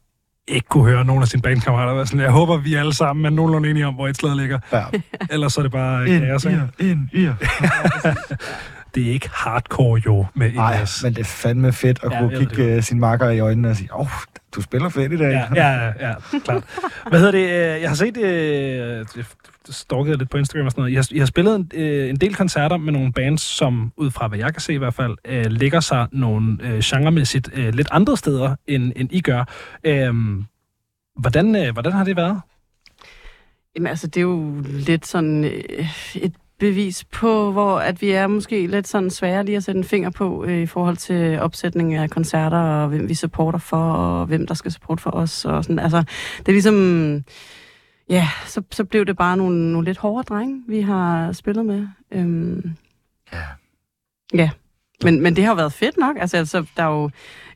[0.47, 1.93] ikke kunne høre nogen af sine bandkammerater.
[1.93, 4.59] være Sådan, jeg håber, vi alle sammen er nogenlunde enige om, hvor et slag ligger.
[4.71, 4.83] ja.
[5.33, 6.61] Ellers så er det bare Ind, kaos, ikke?
[6.79, 7.33] ind, ir.
[8.95, 12.37] Det er ikke hardcore jo med Nej, men det er fandme fedt at Ja, kunne
[12.37, 14.07] kigge uh, sine makker i øjnene og sige, åh, oh,
[14.55, 15.31] du spiller fedt i dag.
[15.31, 16.13] Ja, ja, ja, ja,
[16.45, 16.63] klart.
[17.09, 17.75] Hvad hedder det?
[17.75, 19.25] øh, Jeg har set, øh, det
[19.69, 20.93] stalket lidt på Instagram og sådan noget.
[20.93, 24.11] Jeg har, jeg har spillet en, øh, en del koncerter med nogle bands, som ud
[24.11, 27.73] fra hvad jeg kan se i hvert fald, øh, ligger sig nogle øh, genremæssigt øh,
[27.73, 29.43] lidt andre steder, end, end I gør.
[29.83, 30.13] Øh,
[31.15, 32.41] hvordan, øh, hvordan har det været?
[33.75, 38.27] Jamen, altså, det er jo lidt sådan øh, et bevis på, hvor at vi er
[38.27, 41.93] måske lidt sådan svære lige at sætte en finger på øh, i forhold til opsætning
[41.93, 45.45] af koncerter, og hvem vi supporter for, og hvem der skal support for os.
[45.45, 45.79] Og sådan.
[45.79, 46.03] Altså,
[46.39, 47.23] det er ligesom...
[48.09, 51.87] Ja, så, så blev det bare nogle, nogle lidt hårde drenge, vi har spillet med.
[52.11, 52.75] Øhm,
[53.33, 53.43] Ja.
[54.33, 54.49] Ja,
[55.03, 56.17] men, men det har jo været fedt nok.
[56.19, 57.09] Altså, altså der er jo,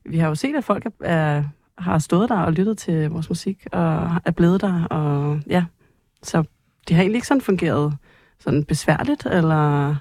[0.06, 1.44] vi har jo set, at folk er, er,
[1.78, 5.66] har stået der og lyttet til vores musik, og er blevet der, og ja,
[6.24, 6.44] så
[6.88, 7.98] det har egentlig ikke sådan fungeret
[8.40, 9.96] sådan besværligt, eller...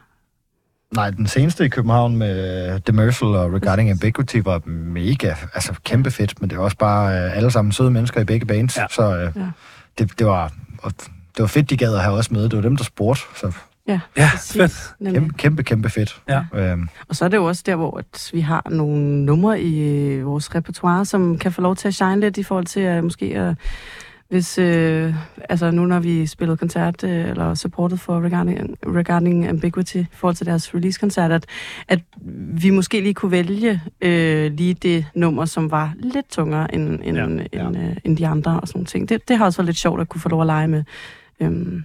[0.95, 6.41] Nej, den seneste i København med Demersal og Regarding Ambiguity var mega, altså kæmpe fedt,
[6.41, 8.87] men det var også bare øh, alle sammen søde mennesker i begge bands, Ja.
[8.91, 9.51] så øh, Ja.
[9.99, 12.43] Det, det, var, og det var fedt, de gad at have os med.
[12.43, 13.53] Det var dem, der spurgte, så
[13.89, 14.95] Ja, Ja, fedt.
[15.15, 16.23] Kæmpe, kæmpe, kæmpe fedt.
[16.29, 16.45] Ja.
[16.55, 20.21] Øhm, Og så er det jo også der, hvor at vi har nogle numre i
[20.23, 23.25] vores repertoire, som kan få lov til at shine lidt i forhold til at måske
[23.27, 23.57] at
[24.29, 25.15] hvis, øh,
[25.49, 30.37] altså nu når vi spillede koncert, øh, eller supportet for Regarding, Regarding Ambiguity i forhold
[30.37, 31.47] til deres release-koncert, at,
[31.89, 32.01] at
[32.63, 37.17] vi måske lige kunne vælge øh, lige det nummer, som var lidt tungere end, end,
[37.17, 37.67] Ja, ja, ja.
[37.69, 39.09] end, øh, end de andre og sådan nogle ting.
[39.09, 40.85] Det, det har også været lidt sjovt at kunne få lov at lege med.
[41.41, 41.85] Øhm,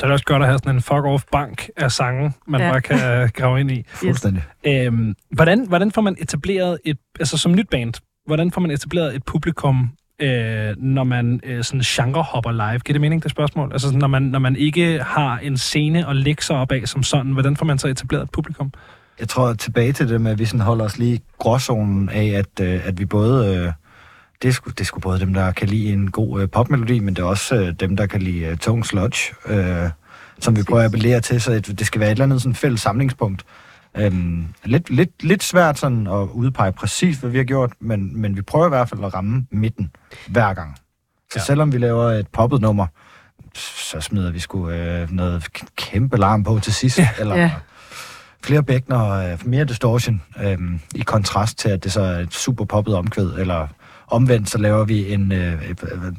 [0.00, 2.66] Så er det også godt at have sådan en fuck-off-bank af sange, man ja.
[2.66, 2.72] Ja.
[2.72, 3.84] bare kan grave ind i.
[3.88, 4.42] fuldstændig.
[4.66, 7.94] Øhm, hvordan, hvordan får man etableret et, altså som nyt band,
[8.26, 9.90] hvordan får man etableret et publikum,
[10.22, 12.78] øh, når man øh, sådan genre-hopper live?
[12.78, 13.72] Giver det mening, det spørgsmål?
[13.72, 16.82] Altså sådan, når man, når man ikke har en scene at lægge sig op af
[16.84, 18.72] som sådan, hvordan får man så etableret et publikum?
[19.20, 22.26] Jeg tror tilbage til det med, at vi sådan holder os lige i gråzonen af,
[22.26, 23.56] at, øh, at vi både...
[23.56, 23.72] Øh,
[24.42, 26.98] det er, sgu, det er sgu både dem, der kan lide en god øh, popmelodi,
[26.98, 29.90] men det er også øh, dem, der kan lide øh, tung sludge, øh,
[30.40, 32.54] som vi prøver at appellere til, så det, det skal være et eller andet sådan
[32.54, 33.44] fælles samlingspunkt.
[33.96, 38.36] Øhm, lidt, lidt, lidt svært sådan at udpege præcis, hvad vi har gjort, men, men
[38.36, 39.90] vi prøver i hvert fald at ramme midten
[40.28, 40.76] hver gang.
[41.32, 41.44] Så Ja.
[41.44, 42.86] selvom vi laver et poppet nummer,
[43.54, 45.44] så smider vi sgu øh, noget
[45.76, 47.08] kæmpe larm på til sidst, ja.
[47.20, 47.50] eller Ja.
[48.44, 50.58] flere bækkener, øh, mere distortion, øh,
[50.94, 53.66] i kontrast til, at det så er et super poppet omkvæd, eller
[54.06, 56.12] omvendt, så laver vi en øh, øh, øh,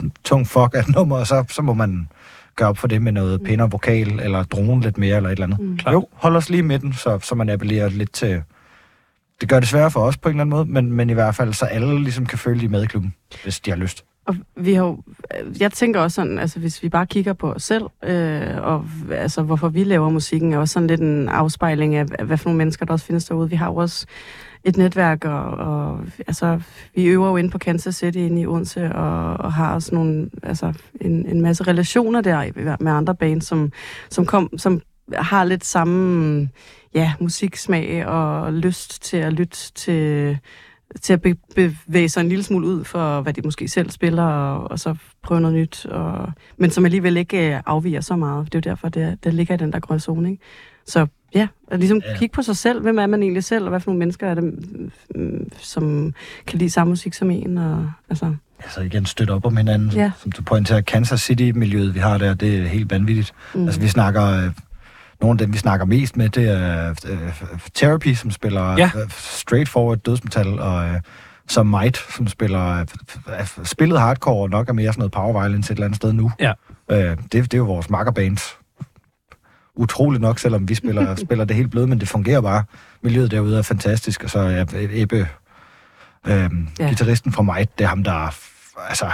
[0.00, 2.08] en tung fuck af et nummer, og så, så må man
[2.56, 5.46] gøre op for det med noget pænere vokal, eller drone lidt mere, eller et eller
[5.46, 5.60] andet.
[5.60, 5.92] Mm.
[5.92, 8.42] Jo, hold os lige i midten, så, så man appellerer lidt til...
[9.40, 11.34] Det gør det sværere for os på en eller anden måde, men, men i hvert
[11.34, 12.38] fald, så alle ligesom kan
[12.70, 14.04] med i klubben, hvis de har lyst.
[14.26, 15.02] Og vi har jo,
[15.60, 19.42] jeg tænker også sådan, altså hvis vi bare kigger på os selv, øh, og altså
[19.42, 22.86] hvorfor vi laver musikken, er også sådan lidt en afspejling af, hvad for nogle mennesker,
[22.86, 23.50] der også findes derude.
[23.50, 24.06] Vi har jo også
[24.64, 26.60] et netværk, og, og altså,
[26.94, 30.30] vi øver jo inde på Kansas City inde i Odense, og, og har også nogle,
[30.42, 33.72] altså, en, en masse relationer der med andre bands, som,
[34.10, 34.80] som, kom, som
[35.12, 36.48] har lidt samme
[36.94, 40.38] ja, musiksmag og lyst til at lytte til,
[41.02, 44.24] til at be- bevæge sig en lille smule ud for, hvad de måske selv spiller,
[44.24, 48.46] og, og så prøve noget nyt, og, men som alligevel ikke øh, afviger så meget.
[48.46, 50.30] Det er jo derfor, det, det ligger i den der grønne zone.
[50.30, 50.42] Ikke?
[50.86, 52.16] Så ja, at ligesom Ja.
[52.18, 52.82] kigge på sig selv.
[52.82, 54.54] Hvem er man egentlig selv, og hvad for nogle mennesker er det,
[55.58, 56.14] som
[56.46, 57.58] kan lide samme musik som en?
[57.58, 60.10] Og, altså, Altså igen, støtte op om hinanden, Ja.
[60.18, 63.32] som du pointerer, Kansas City-miljøet, vi har der, det er helt vanvittigt.
[63.54, 63.64] mm.
[63.64, 64.24] Altså, vi snakker...
[64.44, 64.50] Øh,
[65.20, 67.42] nogle af dem, vi snakker mest med, det er øh,
[67.74, 68.76] Therapy, som spiller Ja.
[68.76, 68.90] ja.
[69.08, 71.00] straightforward dødsmetal, og øh,
[71.48, 72.86] så Might, som spiller øh,
[73.40, 76.12] øh, spillet hardcore, og nok er mere sådan noget power violence et eller andet sted
[76.12, 76.30] nu.
[76.40, 76.52] Ja.
[76.90, 78.42] Øh, det, det er jo vores makkerbands.
[79.76, 82.64] Utroligt nok, selvom vi spiller, spiller det helt bløde, men det fungerer bare.
[83.02, 85.28] Miljøet derude er fantastisk, og så er Ebbe,
[86.26, 86.88] øh, Ja.
[86.88, 88.34] gitarristen fra Might, det er ham, der...
[88.88, 89.10] Altså,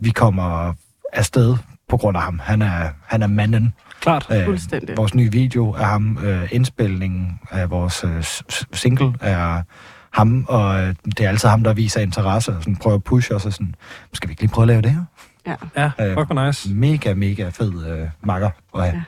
[0.00, 0.74] vi kommer
[1.12, 1.56] afsted
[1.88, 2.38] på grund af ham.
[2.38, 3.74] Han er, han er manden.
[4.00, 4.26] Klart.
[4.32, 4.96] Øh, fuldstændig.
[4.96, 6.18] vores nye video er ham.
[6.24, 8.24] Øh, indspilningen af vores øh,
[8.72, 9.62] single er
[10.10, 13.34] ham, og øh, det er altid ham, der viser interesse og sådan, prøver at pushe
[13.34, 13.74] os og sådan,
[14.12, 15.04] skal vi ikke lige prøve at lave det her?
[15.46, 15.54] Ja.
[15.76, 16.74] Ja, Øh, fuck hvor nice.
[16.74, 19.04] Mega, mega fed øh, makker at have.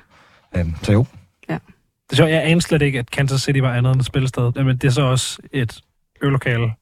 [0.54, 0.60] Ja.
[0.60, 1.06] Øhm, så jo,
[1.48, 4.52] Det er sjovt, jeg anede slet ikke, at Kansas City var andet end et spillested.
[4.64, 5.80] Men det er så også et
[6.22, 6.72] øvelokale,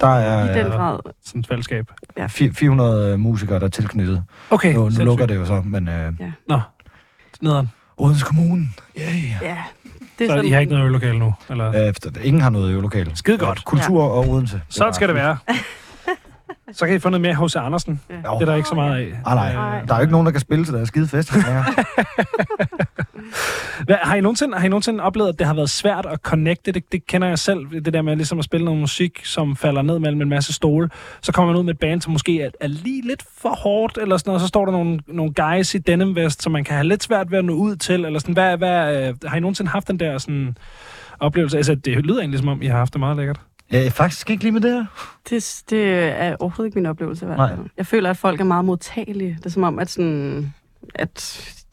[0.00, 0.98] der I er den øh, grad.
[1.24, 1.90] sådan et fællesskab.
[2.20, 4.24] fi- 400 musikere, der er tilknyttet.
[4.50, 6.12] Okay, Nu, nu lukker det jo så, men øh,
[6.48, 6.60] Nå,
[7.42, 7.70] nederen.
[7.96, 8.66] Odense Kommune,
[8.98, 9.24] yeah.
[9.42, 9.56] Ja,
[10.18, 11.34] det er Så sådan, I har ikke noget øvelokale nu?
[11.50, 11.86] Eller?
[11.88, 13.16] Øh, ingen har noget øvelokale.
[13.16, 13.64] Skide godt.
[13.64, 14.08] Kultur ja.
[14.08, 14.60] og Odense.
[14.68, 15.36] Sådan skal det være.
[16.72, 17.56] Så kan I få noget mere H.C.
[17.56, 18.00] Andersen.
[18.10, 18.16] Jo.
[18.16, 19.20] Det er der ikke så meget af.
[19.26, 19.52] Ah, nej.
[19.52, 19.82] Nej.
[19.84, 21.32] Der er jo ikke nogen, der kan spille til deres skide fest.
[23.86, 26.72] Hvad, har, I nogensinde, har I nogensinde oplevet, at det har været svært at connecte?
[26.72, 29.82] Det, det kender jeg selv, det der med ligesom at spille noget musik, som falder
[29.82, 30.90] ned mellem en masse stole.
[31.22, 33.98] Så kommer man ud med et band, som måske er, er lige lidt for hårdt,
[33.98, 34.42] eller sådan noget.
[34.42, 37.30] Så står der nogle, nogle guys i denim vest, som man kan have lidt svært
[37.30, 38.04] ved at nå ud til.
[38.04, 38.32] Eller sådan.
[38.32, 40.56] Hvad, hvad, øh, har I nogensinde haft den der sådan,
[41.20, 41.56] oplevelse?
[41.56, 43.40] Altså, det lyder egentlig, som om I har haft det meget lækkert.
[43.72, 44.84] Ja, faktisk ikke lige med det her.
[45.30, 47.56] Det, det er overhovedet ikke min oplevelse i hvert Nej.
[47.56, 47.66] fald.
[47.76, 49.36] Jeg føler, at folk er meget modtagelige.
[49.38, 50.54] Det er som om, at, sådan,
[50.94, 51.14] at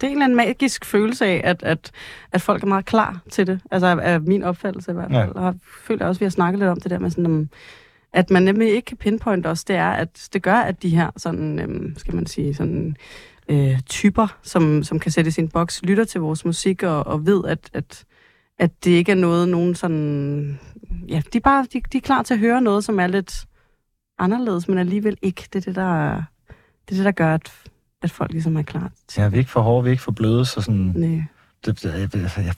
[0.01, 1.91] det er en eller anden magisk følelse af, at, at,
[2.31, 3.59] at folk er meget klar til det.
[3.71, 5.31] Altså af min opfattelse i hvert fald.
[5.35, 5.39] Ja.
[5.39, 7.49] Og jeg føler også, at vi har snakket lidt om det der med sådan, om,
[8.13, 11.11] at man nemlig ikke kan pinpointe os, det er, at det gør, at de her
[11.17, 12.95] sådan, øhm, skal man sige, sådan
[13.49, 17.25] øh, typer, som, som kan sætte i sin boks, lytter til vores musik og, og
[17.25, 18.03] ved, at, at,
[18.61, 20.59] at det ikke er noget, nogen sådan...
[21.07, 23.45] Ja, de er, bare, de, de er klar til at høre noget, som er lidt
[24.19, 25.47] anderledes, men alligevel ikke.
[25.53, 26.23] Det er det, der,
[26.89, 27.51] det, er det, der gør, at
[28.01, 30.03] at folk ligesom er klar til Ja, vi er ikke for hårde, vi er ikke
[30.03, 30.93] for bløde, så sådan...
[30.93, 31.25] det.
[31.65, 32.53] Det, det, det, jeg,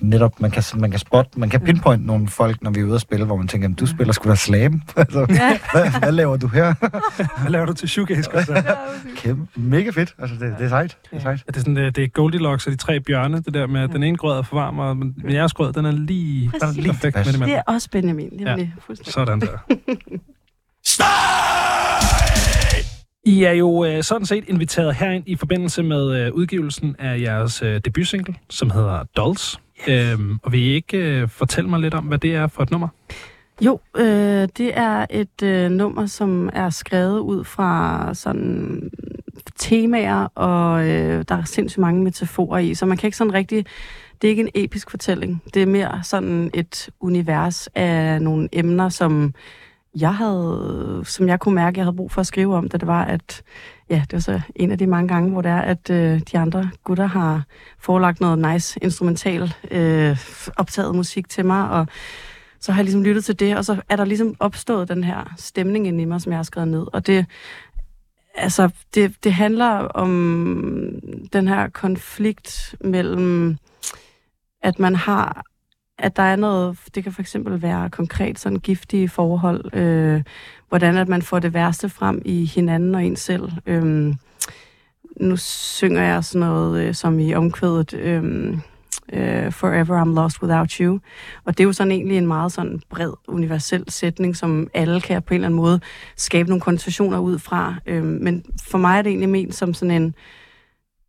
[0.00, 2.94] netop, man kan, man kan spot, man kan pinpoint nogle folk, når vi er ude
[2.94, 4.82] at spille, hvor man tænker, du spiller sgu da slam.
[4.96, 5.58] altså, Ja.
[5.72, 6.74] hvad, hvad, laver du her?
[7.40, 8.64] Hvad laver du til shoegaze-koncert?
[9.16, 10.14] Kæmpe, mega fedt.
[10.18, 10.96] Altså, det, det er sejt.
[11.10, 11.44] Det er sejt.
[11.48, 13.90] Er det, sådan, det det er Goldilocks og de tre bjørne, det der med, at
[13.90, 16.62] den ene grød er for varm, og men men jeres grød, den er lige, den
[16.68, 17.48] er lige perfekt med det Det med.
[17.48, 18.30] er også Benjamin.
[18.38, 18.66] Det er Ja.
[18.88, 18.94] ja.
[19.04, 19.58] Sådan der.
[23.24, 27.62] I er jo øh, sådan set inviteret herind i forbindelse med øh, udgivelsen af jeres
[27.62, 29.60] øh, debutsingle, som hedder Dolls.
[29.88, 29.88] Yes.
[29.88, 32.70] Øhm, og vil I ikke øh, fortælle mig lidt om, hvad det er for et
[32.70, 32.88] nummer?
[33.60, 38.90] Jo, øh, det er et øh, nummer, som er skrevet ud fra sådan
[39.58, 43.66] temaer, og øh, der er sindssygt mange metaforer i, så man kan ikke sådan rigtig...
[44.22, 45.42] Det er ikke en episk fortælling.
[45.54, 49.34] Det er mere sådan et univers af nogle emner, som
[49.98, 52.86] jeg havde, som jeg kunne mærke, jeg havde brug for at skrive om, da det
[52.86, 53.42] var, at
[53.90, 56.38] ja, det var så en af de mange gange, hvor det er, at øh, de
[56.38, 57.44] andre gutter har
[57.78, 60.16] forelagt noget nice instrumental øh,
[60.56, 61.86] optaget musik til mig, og
[62.60, 65.34] så har jeg ligesom lyttet til det, og så er der ligesom opstået den her
[65.36, 66.86] stemning inde i mig, som jeg har skrevet ned.
[66.92, 67.26] Og det,
[68.34, 70.10] altså, det, det handler om
[71.32, 73.56] den her konflikt mellem,
[74.62, 75.44] at man har,
[76.00, 80.22] at der er noget, det kan for eksempel være konkret sådan giftige forhold, øh,
[80.68, 83.52] hvordan at man får det værste frem i hinanden og en selv.
[83.66, 84.14] Øh,
[85.20, 88.54] nu synger jeg sådan noget, øh, som i omkvædet, øh,
[89.12, 91.00] øh, Forever I'm Lost Without You.
[91.44, 95.22] Og det er jo sådan egentlig en meget sådan bred, universel sætning, som alle kan
[95.22, 95.80] på en eller anden måde
[96.16, 97.74] skabe nogle konnotationer ud fra.
[97.86, 100.14] Øh, men for mig er det egentlig ment som sådan en,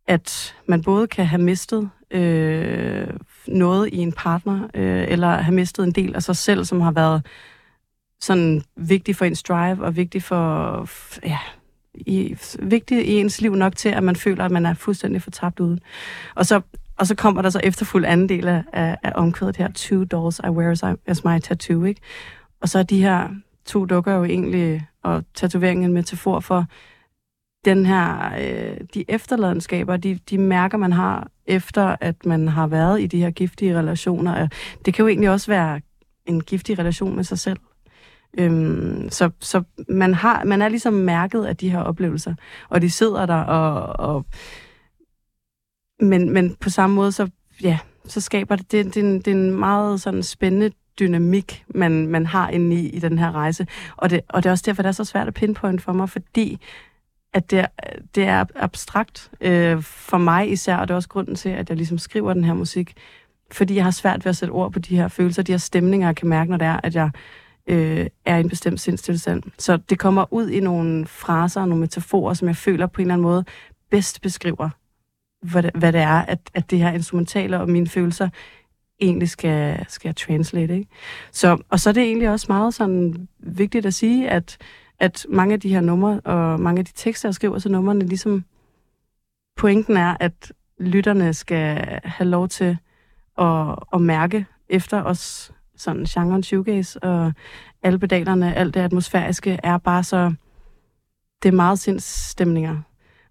[0.06, 3.06] at man både kan have mistet øh,
[3.46, 6.92] noget i en partner, øh, eller have mistet en del af sig selv, som har
[6.92, 7.26] været
[8.20, 10.88] sådan vigtig for ens drive, og vigtig for,
[11.24, 11.38] ja,
[11.94, 15.60] i, vigtig i ens liv nok til, at man føler, at man er fuldstændig fortabt
[15.60, 15.80] uden.
[16.34, 16.60] Og så,
[16.96, 20.40] og så kommer der så efterfuld anden del af, af, af omkvædet her, Two dolls
[20.44, 22.00] I wear as, I, as my tattoo, ikke?
[22.60, 23.28] Og så er de her
[23.64, 26.66] to dukker jo egentlig, og tatoveringen en metafor for
[27.64, 33.00] den her, øh, de efterladenskaber, de, de mærker, man har efter, at man har været
[33.00, 34.48] i de her giftige relationer.
[34.84, 35.80] Det kan jo egentlig også være
[36.26, 37.58] en giftig relation med sig selv.
[38.38, 42.34] Øhm, så så man, har, man er ligesom mærket af de her oplevelser,
[42.68, 44.24] og de sidder der, og, og
[46.00, 47.28] men, men på samme måde, så,
[47.62, 51.64] ja, så skaber det, det, det, er en, det er en meget sådan spændende dynamik,
[51.74, 53.66] man, man har inde i, i den her rejse.
[53.96, 56.10] Og det, og det er også derfor, det er så svært at pinpoint for mig,
[56.10, 56.58] fordi
[57.32, 57.66] at det, er-
[58.14, 61.76] det er abstrakt øh, for mig især, og det er også grunden til, at jeg
[61.76, 62.92] ligesom skriver den her musik,
[63.52, 66.08] fordi jeg har svært ved at sætte ord på de her følelser, de her stemninger,
[66.08, 67.10] jeg kan mærke, når det er, at jeg
[67.66, 69.42] øh, er i en bestemt sindstilstand.
[69.58, 73.06] Så det kommer ud i nogle fraser og nogle metaforer, som jeg føler på en
[73.06, 73.44] eller anden måde
[73.90, 74.68] bedst beskriver,
[75.42, 78.28] hvad det, hvad det er, at, at det her instrumentale og mine følelser
[79.00, 80.74] egentlig skal, skal translate.
[80.74, 80.88] Ikke?
[81.32, 84.56] Så, og så er det egentlig også meget sådan vigtigt at sige, at,
[85.02, 88.04] at mange af de her numre og mange af de tekster, jeg skriver til numrene,
[88.04, 88.44] ligesom
[89.56, 92.76] pointen er, at lytterne skal have lov til
[93.38, 97.32] at, at mærke efter os sådan genren shoegaze og
[97.82, 100.34] alle pedalerne, alt det atmosfæriske er bare så,
[101.42, 102.80] det er meget sindsstemninger.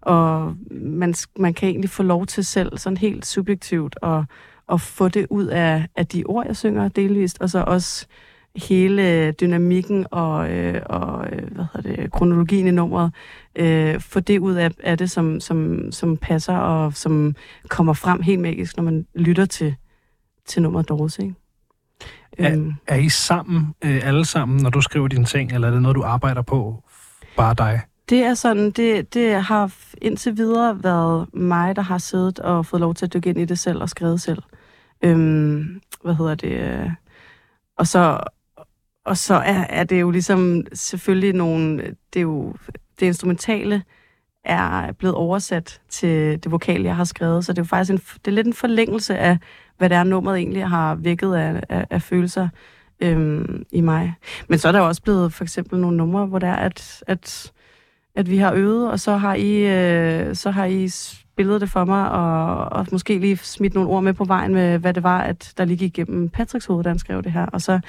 [0.00, 4.24] Og man, man kan egentlig få lov til selv, sådan helt subjektivt, at,
[4.72, 8.06] at få det ud af, af de ord, jeg synger delvist, og så også
[8.56, 13.12] hele dynamikken og, øh, og øh, hvad hedder det, kronologien i nummeret,
[13.56, 17.34] øh, få det ud af, af det, som, som, som passer og som
[17.68, 19.74] kommer frem helt magisk, når man lytter til,
[20.46, 21.34] til nummeret Doris, ikke?
[22.38, 22.52] Ja.
[22.52, 25.82] Øhm, Er I sammen, øh, alle sammen, når du skriver dine ting, eller er det
[25.82, 26.82] noget, du arbejder på
[27.36, 27.80] bare dig?
[28.08, 32.80] Det er sådan, det, det har indtil videre været mig, der har siddet og fået
[32.80, 34.42] lov til at dykke ind i det selv og skrevet selv.
[35.04, 36.48] Øhm, hvad hedder det?
[36.52, 36.90] øh,
[37.78, 38.20] Og så,
[39.04, 41.76] og så er, er det jo ligesom selvfølgelig nogle,
[42.14, 42.54] det er jo,
[43.00, 43.82] det instrumentale
[44.44, 47.98] er blevet oversat til det vokale, jeg har skrevet, så det er jo faktisk en,
[47.98, 49.38] det er lidt en forlængelse af,
[49.78, 52.48] hvad det er, nummeret egentlig har vækket af, af, af følelser
[53.00, 54.14] øhm, i mig.
[54.48, 57.04] Men så er der jo også blevet for eksempel nogle numre, hvor det er, at,
[57.06, 57.52] at
[58.14, 61.84] at vi har øvet, og så har I, øh, så har I spillet det for
[61.84, 65.20] mig, og, og måske lige smidt nogle ord med på vejen med, hvad det var,
[65.20, 67.46] at der lige gik igennem Patricks hoved, da han skrev det her.
[67.46, 67.80] Og så,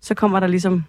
[0.00, 0.84] så kommer der ligesom...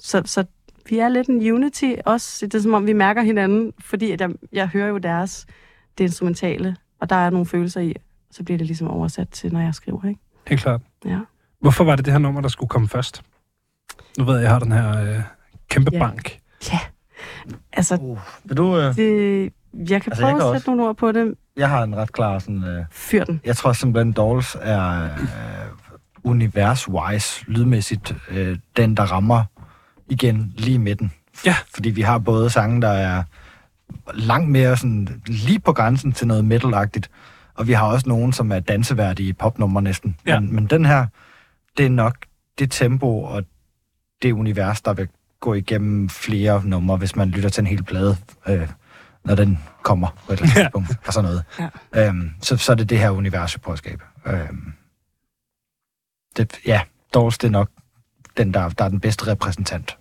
[0.00, 0.44] Så, så
[0.88, 2.46] vi er lidt en unity også.
[2.46, 5.46] Det er som om, vi mærker hinanden, fordi at jeg, jeg hører jo deres,
[5.98, 7.94] det instrumentale, og der er nogle følelser i,
[8.30, 10.20] så bliver det ligesom oversat til, når jeg skriver, ikke?
[10.48, 10.80] Helt klart.
[11.04, 11.18] Ja.
[11.60, 13.22] Hvorfor var det det her nummer, der skulle komme først?
[14.18, 15.20] Nu ved jeg, jeg har den her øh,
[15.68, 15.98] kæmpe Ja.
[15.98, 16.38] bank.
[16.72, 16.78] Ja.
[17.72, 18.78] Altså, Uh, vil du...
[18.78, 18.96] Øh...
[18.96, 19.42] det,
[19.74, 20.58] jeg kan Altså, prøve jeg kan at også.
[20.58, 21.34] sætte nogle ord på det.
[21.56, 22.64] Jeg har en ret klar sådan...
[22.64, 23.40] Øh, Fyr den.
[23.44, 25.10] jeg tror simpelthen, Dolls er øh,
[26.24, 29.44] univers-wise, lydmæssigt, øh, den, der rammer
[30.08, 31.12] igen lige midten.
[31.46, 31.56] Ja.
[31.74, 33.22] Fordi vi har både sange, der er
[34.14, 37.06] langt mere sådan, lige på grænsen til noget metal-agtigt,
[37.54, 40.16] og vi har også nogen, som er danseværdige popnummer næsten.
[40.26, 40.40] Ja.
[40.40, 41.06] Men, men den her,
[41.76, 42.16] det er nok
[42.58, 43.42] det tempo og
[44.22, 45.08] det univers, der vil
[45.40, 48.16] gå igennem flere numre, hvis man lytter til en hel plade,
[48.48, 48.68] øh,
[49.24, 50.62] når den kommer på et eller andet Ja.
[50.62, 51.44] tidspunkt, og sådan noget.
[51.94, 52.06] Ja.
[52.08, 54.02] Øhm, så, så er det det her univers, vi prøver at skabe.
[54.26, 54.72] Øhm,
[56.36, 56.80] det, ja,
[57.14, 57.70] Dolls, det er nok
[58.36, 59.96] den, der, der er den bedste repræsentant.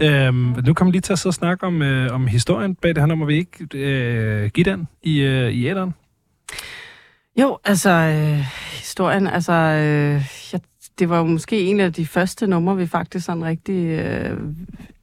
[0.00, 2.94] Øhm, nu kommer vi lige til at sidde og snakke om, øh, om historien bag
[2.94, 3.26] det her nummer.
[3.26, 5.94] Vil I ikke øh, give den i, øh, i æderen?
[7.40, 10.60] Jo, altså, øh, historien, altså, øh, jeg,
[10.98, 13.84] det var jo måske en af de første numre, vi faktisk sådan rigtig...
[13.84, 14.38] Øh,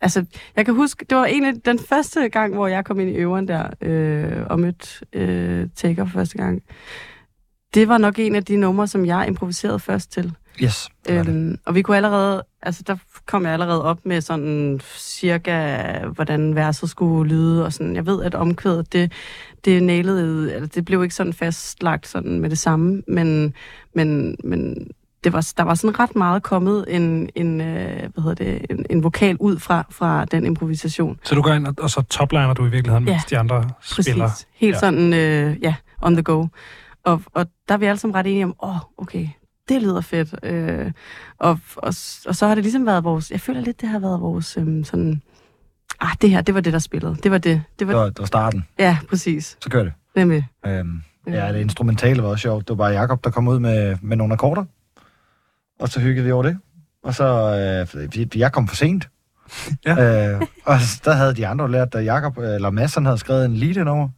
[0.02, 3.10] altså, jeg kan huske, det var en af den første gang, hvor jeg kom ind
[3.10, 6.64] i øveren der, øh, og mødte øh, Taker for første gang.
[7.74, 10.34] Det var nok en af de numre, som jeg improviserede først til.
[10.64, 10.90] Yes.
[11.10, 16.56] Øhm, og vi kunne allerede, altså der kom jeg allerede op med sådan cirka, hvordan
[16.56, 19.12] verset skulle lyde, og sådan, jeg ved, at omkvædet, det,
[19.66, 23.54] det nailede, eller det blev ikke sådan fastlagt sådan med det samme, men,
[23.96, 24.88] men, men
[25.24, 28.86] det var, der var sådan ret meget kommet en, en, øh, hvad hedder det, en,
[28.90, 31.20] en vokal ud fra, fra den improvisation.
[31.24, 33.70] Så du går ind, og, og så topliner du i virkeligheden, Ja, mens de andre
[33.80, 34.06] Præcis.
[34.06, 34.44] spiller.
[34.54, 34.80] Helt ja.
[34.80, 36.46] sådan, øh, ja, on the go.
[37.06, 39.28] Og, og der er vi alle sammen ret enige om, åh, oh, okay,
[39.70, 40.36] det lyder fedt.
[40.44, 40.92] Øh,
[41.40, 41.94] og, og,
[42.28, 44.84] og så har det ligesom været vores, jeg føler lidt, det har været vores øhm,
[44.84, 45.22] sådan,
[46.00, 47.16] ah, det her, det var det, der spillede.
[47.24, 47.64] Det var det.
[47.80, 48.66] Det var, Det var, det var starten.
[48.80, 49.58] ja, præcis.
[49.62, 49.94] Så kører det.
[50.16, 50.48] Nemlig.
[50.66, 52.68] Øhm, ja, det instrumentale var også sjovt.
[52.68, 54.64] Det var bare Jacob der kom ud med, med nogle akkorder.
[55.80, 56.58] Og så hyggede vi over det.
[57.04, 57.26] Og så,
[57.96, 59.10] øh, vi- jeg kom for sent.
[59.86, 60.32] Ja.
[60.34, 63.56] øh, og der havde de andre lært, at Jacob, eller Mads, han havde skrevet en
[63.56, 64.10] lead over.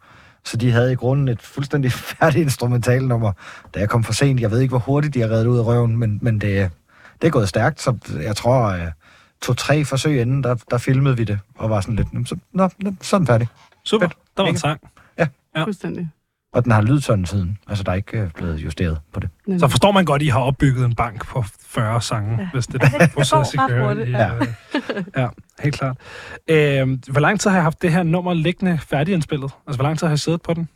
[0.45, 3.31] Så de havde i grunden et fuldstændig færdigt instrumentalnummer.
[3.73, 5.65] Da jeg kom for sent, jeg ved ikke, hvor hurtigt de har reddet ud af
[5.65, 6.71] røven, men, men det,
[7.21, 7.81] det er gået stærkt.
[7.81, 8.88] Så jeg tror, øh,
[9.41, 12.69] to-tre forsøg inden, der, der filmede vi det, og var sådan lidt, "Nå, så, nå,
[12.79, 13.47] nå, så den færdig.
[13.84, 14.17] Super, Fedt.
[14.38, 14.79] der var en sang.
[15.17, 15.27] Ja.
[15.63, 16.10] Fuldstændig.
[16.56, 17.58] Og den har lydet sådan siden.
[17.68, 19.30] Altså, der er ikke øh, blevet justeret på det.
[19.48, 19.60] Nemlig.
[19.60, 22.50] Så forstår man godt, at I har opbygget en bank på 40 sange, ja.
[22.54, 24.10] hvis det er Ja, den proces, I kører i.
[24.10, 24.36] ja.
[24.36, 24.48] øh,
[25.18, 25.28] ja,
[25.63, 25.98] helt klart.
[26.48, 29.52] Øh, hvor lang tid har jeg haft det her nummer liggende færdigindspillet?
[29.68, 30.70] Altså, hvor lang tid har jeg siddet på den?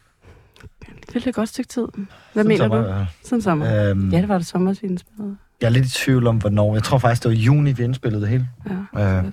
[1.14, 1.88] Det er et godt stykke tid.
[2.34, 2.78] Hvad mener du?
[2.78, 3.06] du?
[3.24, 3.90] Siden sommer.
[3.90, 5.38] Øhm, Ja, det var det sommer, vi indspillede.
[5.62, 6.74] Jeg er lidt i tvivl om, hvornår.
[6.74, 8.48] Jeg tror faktisk, det var juni, vi indspillede det hele.
[8.96, 9.24] Ja, Øh.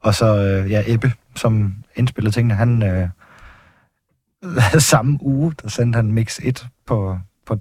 [0.00, 3.08] Og så, øh, ja, Ebbe, som indspillede tingene, han øh,
[4.78, 7.58] samme uge, der sendte han mix 1 på, på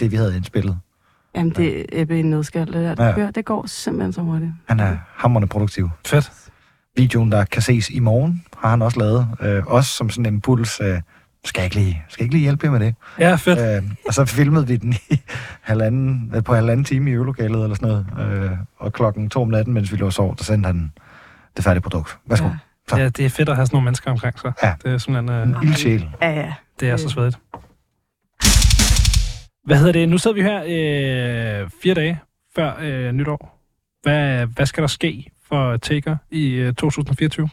[0.00, 0.78] det, vi havde indspillet.
[1.34, 2.94] Jamen, det er Ebbe en nødskal, det der.
[2.94, 3.14] Det, Ja.
[3.14, 4.50] kører, det går simpelthen så hurtigt.
[4.68, 5.90] Han er hammerende produktiv.
[6.06, 6.32] Fedt.
[6.96, 9.28] Videoen, der kan ses i morgen, har han også lavet.
[9.40, 10.80] Øh, også som sådan en impuls.
[10.80, 11.00] Øh,
[11.44, 12.94] skal, jeg ikke lige, skal jeg ikke lige hjælpe jer med det?
[13.18, 13.84] Ja, fedt.
[13.84, 15.20] Øh, og så filmede vi den i
[15.60, 18.42] halvanden, øh, på halvanden time i øvelokalet eller sådan noget.
[18.42, 20.92] Øh, og klokken to om natten, mens vi lå og sov, der sendte han
[21.56, 22.18] det færdige produkt.
[22.28, 22.46] Værsgo.
[22.46, 22.56] Ja.
[22.90, 22.96] Så.
[22.96, 24.52] Ja, det er fedt at have sådan nogle mennesker omkring sig.
[24.62, 24.74] Ja.
[24.84, 25.48] Det er simpelthen...
[25.48, 26.08] En Øh, ildsjæl.
[26.22, 26.52] Ja, ja.
[26.80, 27.10] det er så Øh.
[27.10, 27.38] svedigt.
[29.64, 30.08] Hvad hedder det?
[30.08, 30.58] Nu sidder vi her
[31.62, 32.20] øh, fire dage
[32.56, 33.58] før øh, nytår.
[34.02, 37.48] Hvad, hvad skal der ske for Taker i øh, 2024?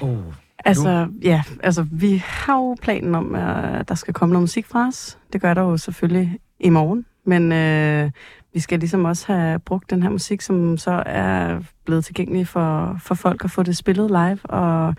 [0.00, 0.16] Oh.
[0.64, 4.86] Altså, ja, altså, vi har jo planen om, at der skal komme noget musik fra
[4.88, 5.18] os.
[5.32, 7.06] Det gør der jo selvfølgelig i morgen.
[7.26, 8.10] Men øh,
[8.54, 12.96] vi skal ligesom også have brugt den her musik, som så er blevet tilgængelig for,
[13.00, 14.38] for folk at få det spillet live.
[14.44, 14.94] Og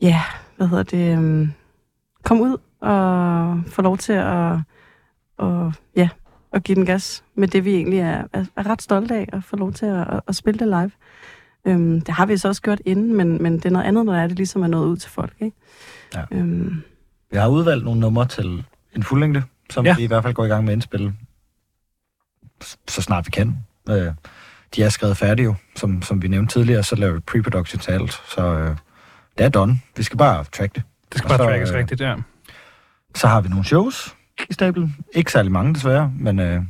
[0.00, 0.22] ja,
[0.56, 1.18] hvad hedder det?
[1.18, 1.52] Um,
[2.24, 4.58] kom ud og få lov til at,
[5.38, 6.08] og, ja,
[6.52, 9.44] at give den gas med det, vi egentlig er, er, er ret stolte af, at
[9.44, 10.90] få lov til at, at, at spille det live.
[11.66, 14.12] Øhm, det har vi så også gjort inden, men, men det er noget andet, når
[14.12, 15.32] det er, det ligesom er nået ud til folk.
[15.40, 15.56] Ikke?
[16.14, 16.22] Ja.
[16.30, 16.82] Øhm,
[17.30, 18.64] Vi har udvalgt nogle numre til
[18.96, 19.94] en fuldlængde, som Ja.
[19.96, 21.14] vi i hvert fald går i gang med at indspille,
[22.88, 23.56] så snart vi kan.
[23.88, 24.12] Øh,
[24.76, 27.92] de er skrevet færdige jo, som, som vi nævnte tidligere, så laver vi pre-production til
[27.92, 28.76] alt, så øh,
[29.38, 29.80] det er done.
[29.96, 30.82] Vi skal bare track det.
[31.12, 32.14] Det skal Og bare så, trackes øh, rigtigt, ja.
[33.14, 34.16] Så har vi nogle shows
[34.50, 34.96] i stablen.
[35.14, 36.62] Ikke særlig mange desværre, men øh,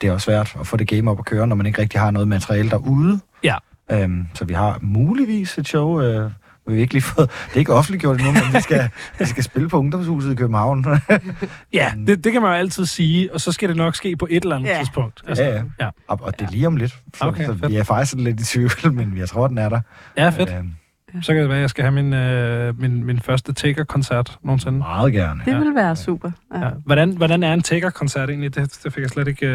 [0.00, 2.00] det er også svært at få det game op at køre, når man ikke rigtig
[2.00, 3.20] har noget materiale derude.
[3.44, 3.56] Ja.
[3.90, 6.30] Øhm, så vi har muligvis et show, øh,
[6.66, 8.88] vi har ikke lige fået, det er ikke offentliggjort endnu, men vi skal,
[9.18, 10.84] vi skal spille på Ungdomshuset i København.
[11.72, 14.26] Ja, det, det kan man jo altid sige, og så skal det nok ske på
[14.30, 14.78] et eller andet Ja.
[14.78, 15.22] tidspunkt.
[15.28, 15.62] Ja, ja.
[15.80, 15.88] ja.
[16.08, 16.92] Og, og det er lige om lidt.
[17.16, 17.70] Så, Okay, så fedt.
[17.70, 19.80] vi er faktisk lidt i tvivl, men jeg tror, den er der.
[20.16, 20.50] Ja, fedt.
[21.14, 24.38] Øhm, Så kan det være, at jeg skal have min, øh, min, min første Taker-koncert
[24.44, 24.78] nogensinde.
[24.78, 25.40] Meget gerne.
[25.44, 25.58] Det Ja.
[25.58, 26.30] vil være super.
[26.54, 26.64] Ja.
[26.64, 26.70] Ja.
[26.86, 28.54] Hvordan, hvordan er en Taker-koncert egentlig?
[28.54, 29.46] Det, det fik jeg slet ikke...
[29.46, 29.52] Øh,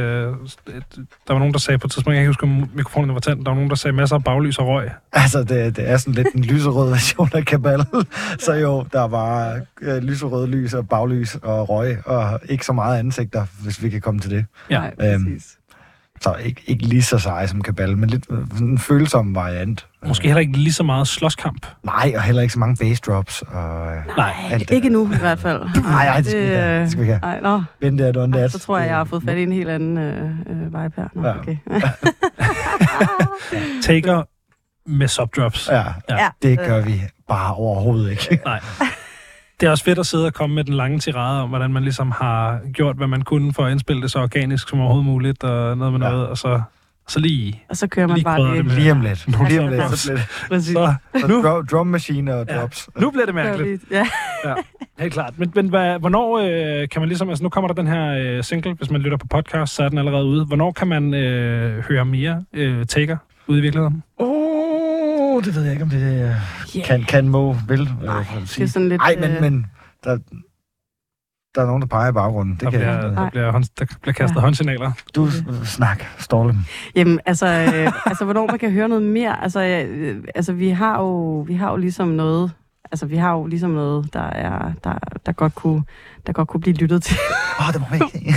[1.28, 3.20] der var nogen, der sagde på et tidspunkt, jeg kan ikke huske, om mikrofonen var
[3.20, 4.90] tændt, der var nogen, der sagde masser af baglys og røg.
[5.14, 7.80] Altså, det, det er sådan lidt en lyserød version af kabal.
[8.40, 12.74] Så jo, der er bare øh, lyserød lys og baglys og røg, og ikke så
[12.74, 14.46] meget ansigter, hvis vi kan komme til det.
[14.70, 14.80] Ja.
[14.80, 15.57] Nej, Øhm, præcis.
[16.22, 19.88] Så ikke, ikke lige så sej som kabal, men lidt øh, sådan en følsom variant.
[20.08, 21.68] Måske heller ikke lige så meget slåskamp.
[21.84, 23.42] Nej, og heller ikke så mange bass drops.
[23.42, 24.34] Og, øh, Nej.
[24.52, 24.76] alt det.
[24.76, 25.60] Ikke nu i hvert fald.
[25.84, 26.76] Nej, nej, det skal vi ikke have.
[26.76, 27.64] øh, Det skal vi ikke Nej, nå.
[27.82, 28.52] Been there, done that.
[28.52, 31.08] Så tror jeg, jeg har fået fat i en helt anden øh, øh, vibe her.
[31.16, 31.38] Nå, Ja.
[31.40, 31.58] okay.
[33.88, 34.24] Taker
[34.90, 35.70] med subdrops.
[35.72, 36.28] Ja, ja.
[36.42, 38.40] det gør vi bare overhovedet ikke.
[38.46, 38.60] Nej.
[39.60, 41.84] Det er også fedt at sidde og komme med den lange tirade om, hvordan man
[41.84, 45.44] ligesom har gjort, hvad man kunne for at indspille det så organisk som overhovedet muligt,
[45.44, 46.10] og noget med Ja.
[46.12, 46.62] noget, og så,
[47.08, 47.64] så lige...
[47.70, 49.26] Og så kører man Lige bare med- Lige om lidt.
[49.32, 50.00] Nogle Lige om lidt.
[50.00, 50.74] Så bliver det Præcis.
[50.74, 52.60] Så nu, drum, drum machine og Ja.
[52.60, 52.90] drops.
[53.00, 53.82] nu bliver det mærkeligt.
[53.90, 54.06] vi- Ja.
[55.00, 55.34] Helt klart.
[55.40, 57.30] Men, men hvad, hvornår øh, kan man ligesom...
[57.30, 59.90] Altså nu kommer der den her øh, single, hvis man lytter på podcast, så er
[59.90, 60.46] den allerede ude.
[60.46, 64.04] Hvornår kan man øh, høre mere øh, Taker ude i virkeligheden?
[64.18, 66.36] Oh, det ved jeg ikke, om det
[66.78, 66.86] øh, Ja.
[66.86, 67.90] kan, kan, må, vil.
[68.04, 69.02] Nej, øh, det er sådan lidt...
[69.02, 69.66] Nej, men, øh, men
[70.04, 70.18] der,
[71.56, 72.54] der er nogen, der peger i baggrunden.
[72.54, 73.04] Det Der kan bliver, jeg.
[73.04, 74.42] der, bliver, hånd, der bliver kastet Ja.
[74.42, 74.92] håndsignaler.
[75.16, 76.58] Du øh, snak, Storlem.
[76.96, 79.44] Jamen, altså, øh, altså, hvornår man kan høre noget mere?
[79.44, 82.52] Altså, øh, altså vi, har jo, vi har jo ligesom noget...
[82.92, 84.94] Altså, vi har jo ligesom noget, der, er, der,
[85.26, 85.84] der, godt, kunne,
[86.28, 87.18] der godt kunne blive lyttet til.
[87.60, 88.36] Åh, oh, det må man ikke.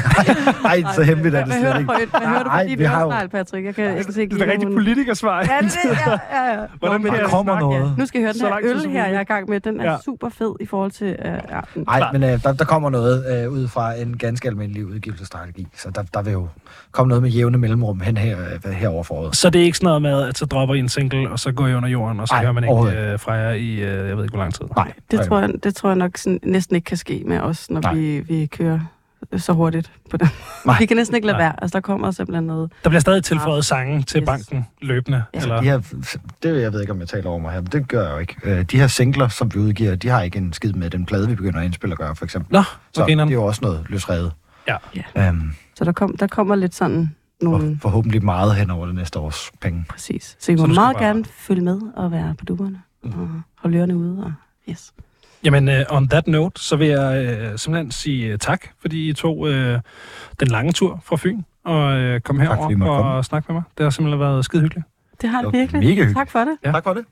[0.62, 2.10] Nej, så hemmeligt er det slet hører du ikke.
[2.18, 3.66] Hvad hører du Nej, for vi har jo- Patrick?
[3.66, 5.36] Jeg kan, jeg kan se, Det er rigtig hun- politikersvar.
[5.36, 5.50] Ja, det
[5.84, 6.20] er det.
[6.32, 6.56] Ja, ja.
[6.56, 7.78] Hvordan Nå, vil men- jeg Der kommer snakke?
[7.78, 7.98] noget.
[7.98, 9.60] Nu skal jeg høre den her øl her, jeg er i gang med.
[9.60, 9.96] Den er Ja.
[10.04, 11.16] super fed i forhold til...
[11.18, 11.84] Uh, ja, den.
[11.86, 15.66] Nej, men øh, der, der kommer noget øh, ud fra en ganske almindelig udgivelsesstrategi.
[15.76, 16.48] Så der, der vil jo
[16.92, 18.36] komme noget med jævne mellemrum hen her,
[18.66, 19.36] øh, herover for året.
[19.36, 21.52] Så det er ikke sådan noget med, at så dropper I en single, og så
[21.52, 24.08] går I under jorden, og så Nej, hører man ikke øh, fra jer i, øh,
[24.08, 24.64] jeg ved ikke, hvor lang tid.
[24.76, 27.70] Nej, Det tror, jeg, det tror jeg nok sådan, næsten ikke kan ske med os,
[27.70, 27.94] når Nej.
[27.94, 28.80] vi, vi kører
[29.36, 30.28] så hurtigt på den.
[30.66, 30.76] Nej.
[30.78, 31.44] Vi kan næsten ikke lade Nej.
[31.46, 31.62] være.
[31.62, 32.72] Altså, der kommer simpelthen noget.
[32.84, 34.26] Der bliver stadig tilføjet sange til Yes.
[34.26, 35.24] banken løbende.
[35.34, 35.40] Ja.
[35.40, 35.56] Eller?
[35.60, 35.78] De her,
[36.42, 38.18] det jeg ved ikke, om jeg taler over mig her, men det gør jeg jo
[38.18, 38.36] ikke.
[38.44, 41.28] Øh, De her singler, som vi udgiver, de har ikke en skid med den plade,
[41.28, 42.52] vi begynder at indspille at gøre, for eksempel.
[42.52, 42.62] Nå,
[42.94, 44.32] Så det er jo også noget løsredet.
[44.68, 44.76] Ja.
[45.16, 45.28] Ja.
[45.28, 47.66] Øhm, Så der, kom, der kommer lidt sådan nogle...
[47.70, 49.84] og forhåbentlig meget hen over det næste års penge.
[49.88, 50.36] Præcis.
[50.40, 52.80] Så I må meget bare- gerne følge med og være på duerne.
[53.04, 53.10] Mm.
[53.20, 53.28] Og
[53.58, 54.24] holde ørerne ude.
[54.24, 54.32] Og,
[54.70, 54.92] yes.
[55.44, 59.12] Jamen, uh, on that note, så vil jeg uh, simpelthen sige uh, tak, fordi I
[59.12, 59.48] tog uh,
[60.40, 63.24] den lange tur fra Fyn og uh, kom herover og komme.
[63.24, 63.62] snakke med mig.
[63.78, 64.86] Det har simpelthen været skide hyggeligt.
[65.20, 65.78] Det har Det virkelig.
[65.80, 66.16] mega hyggeligt.
[66.16, 66.56] Tak for det.
[66.64, 66.70] Ja.
[66.72, 67.04] Tak for det.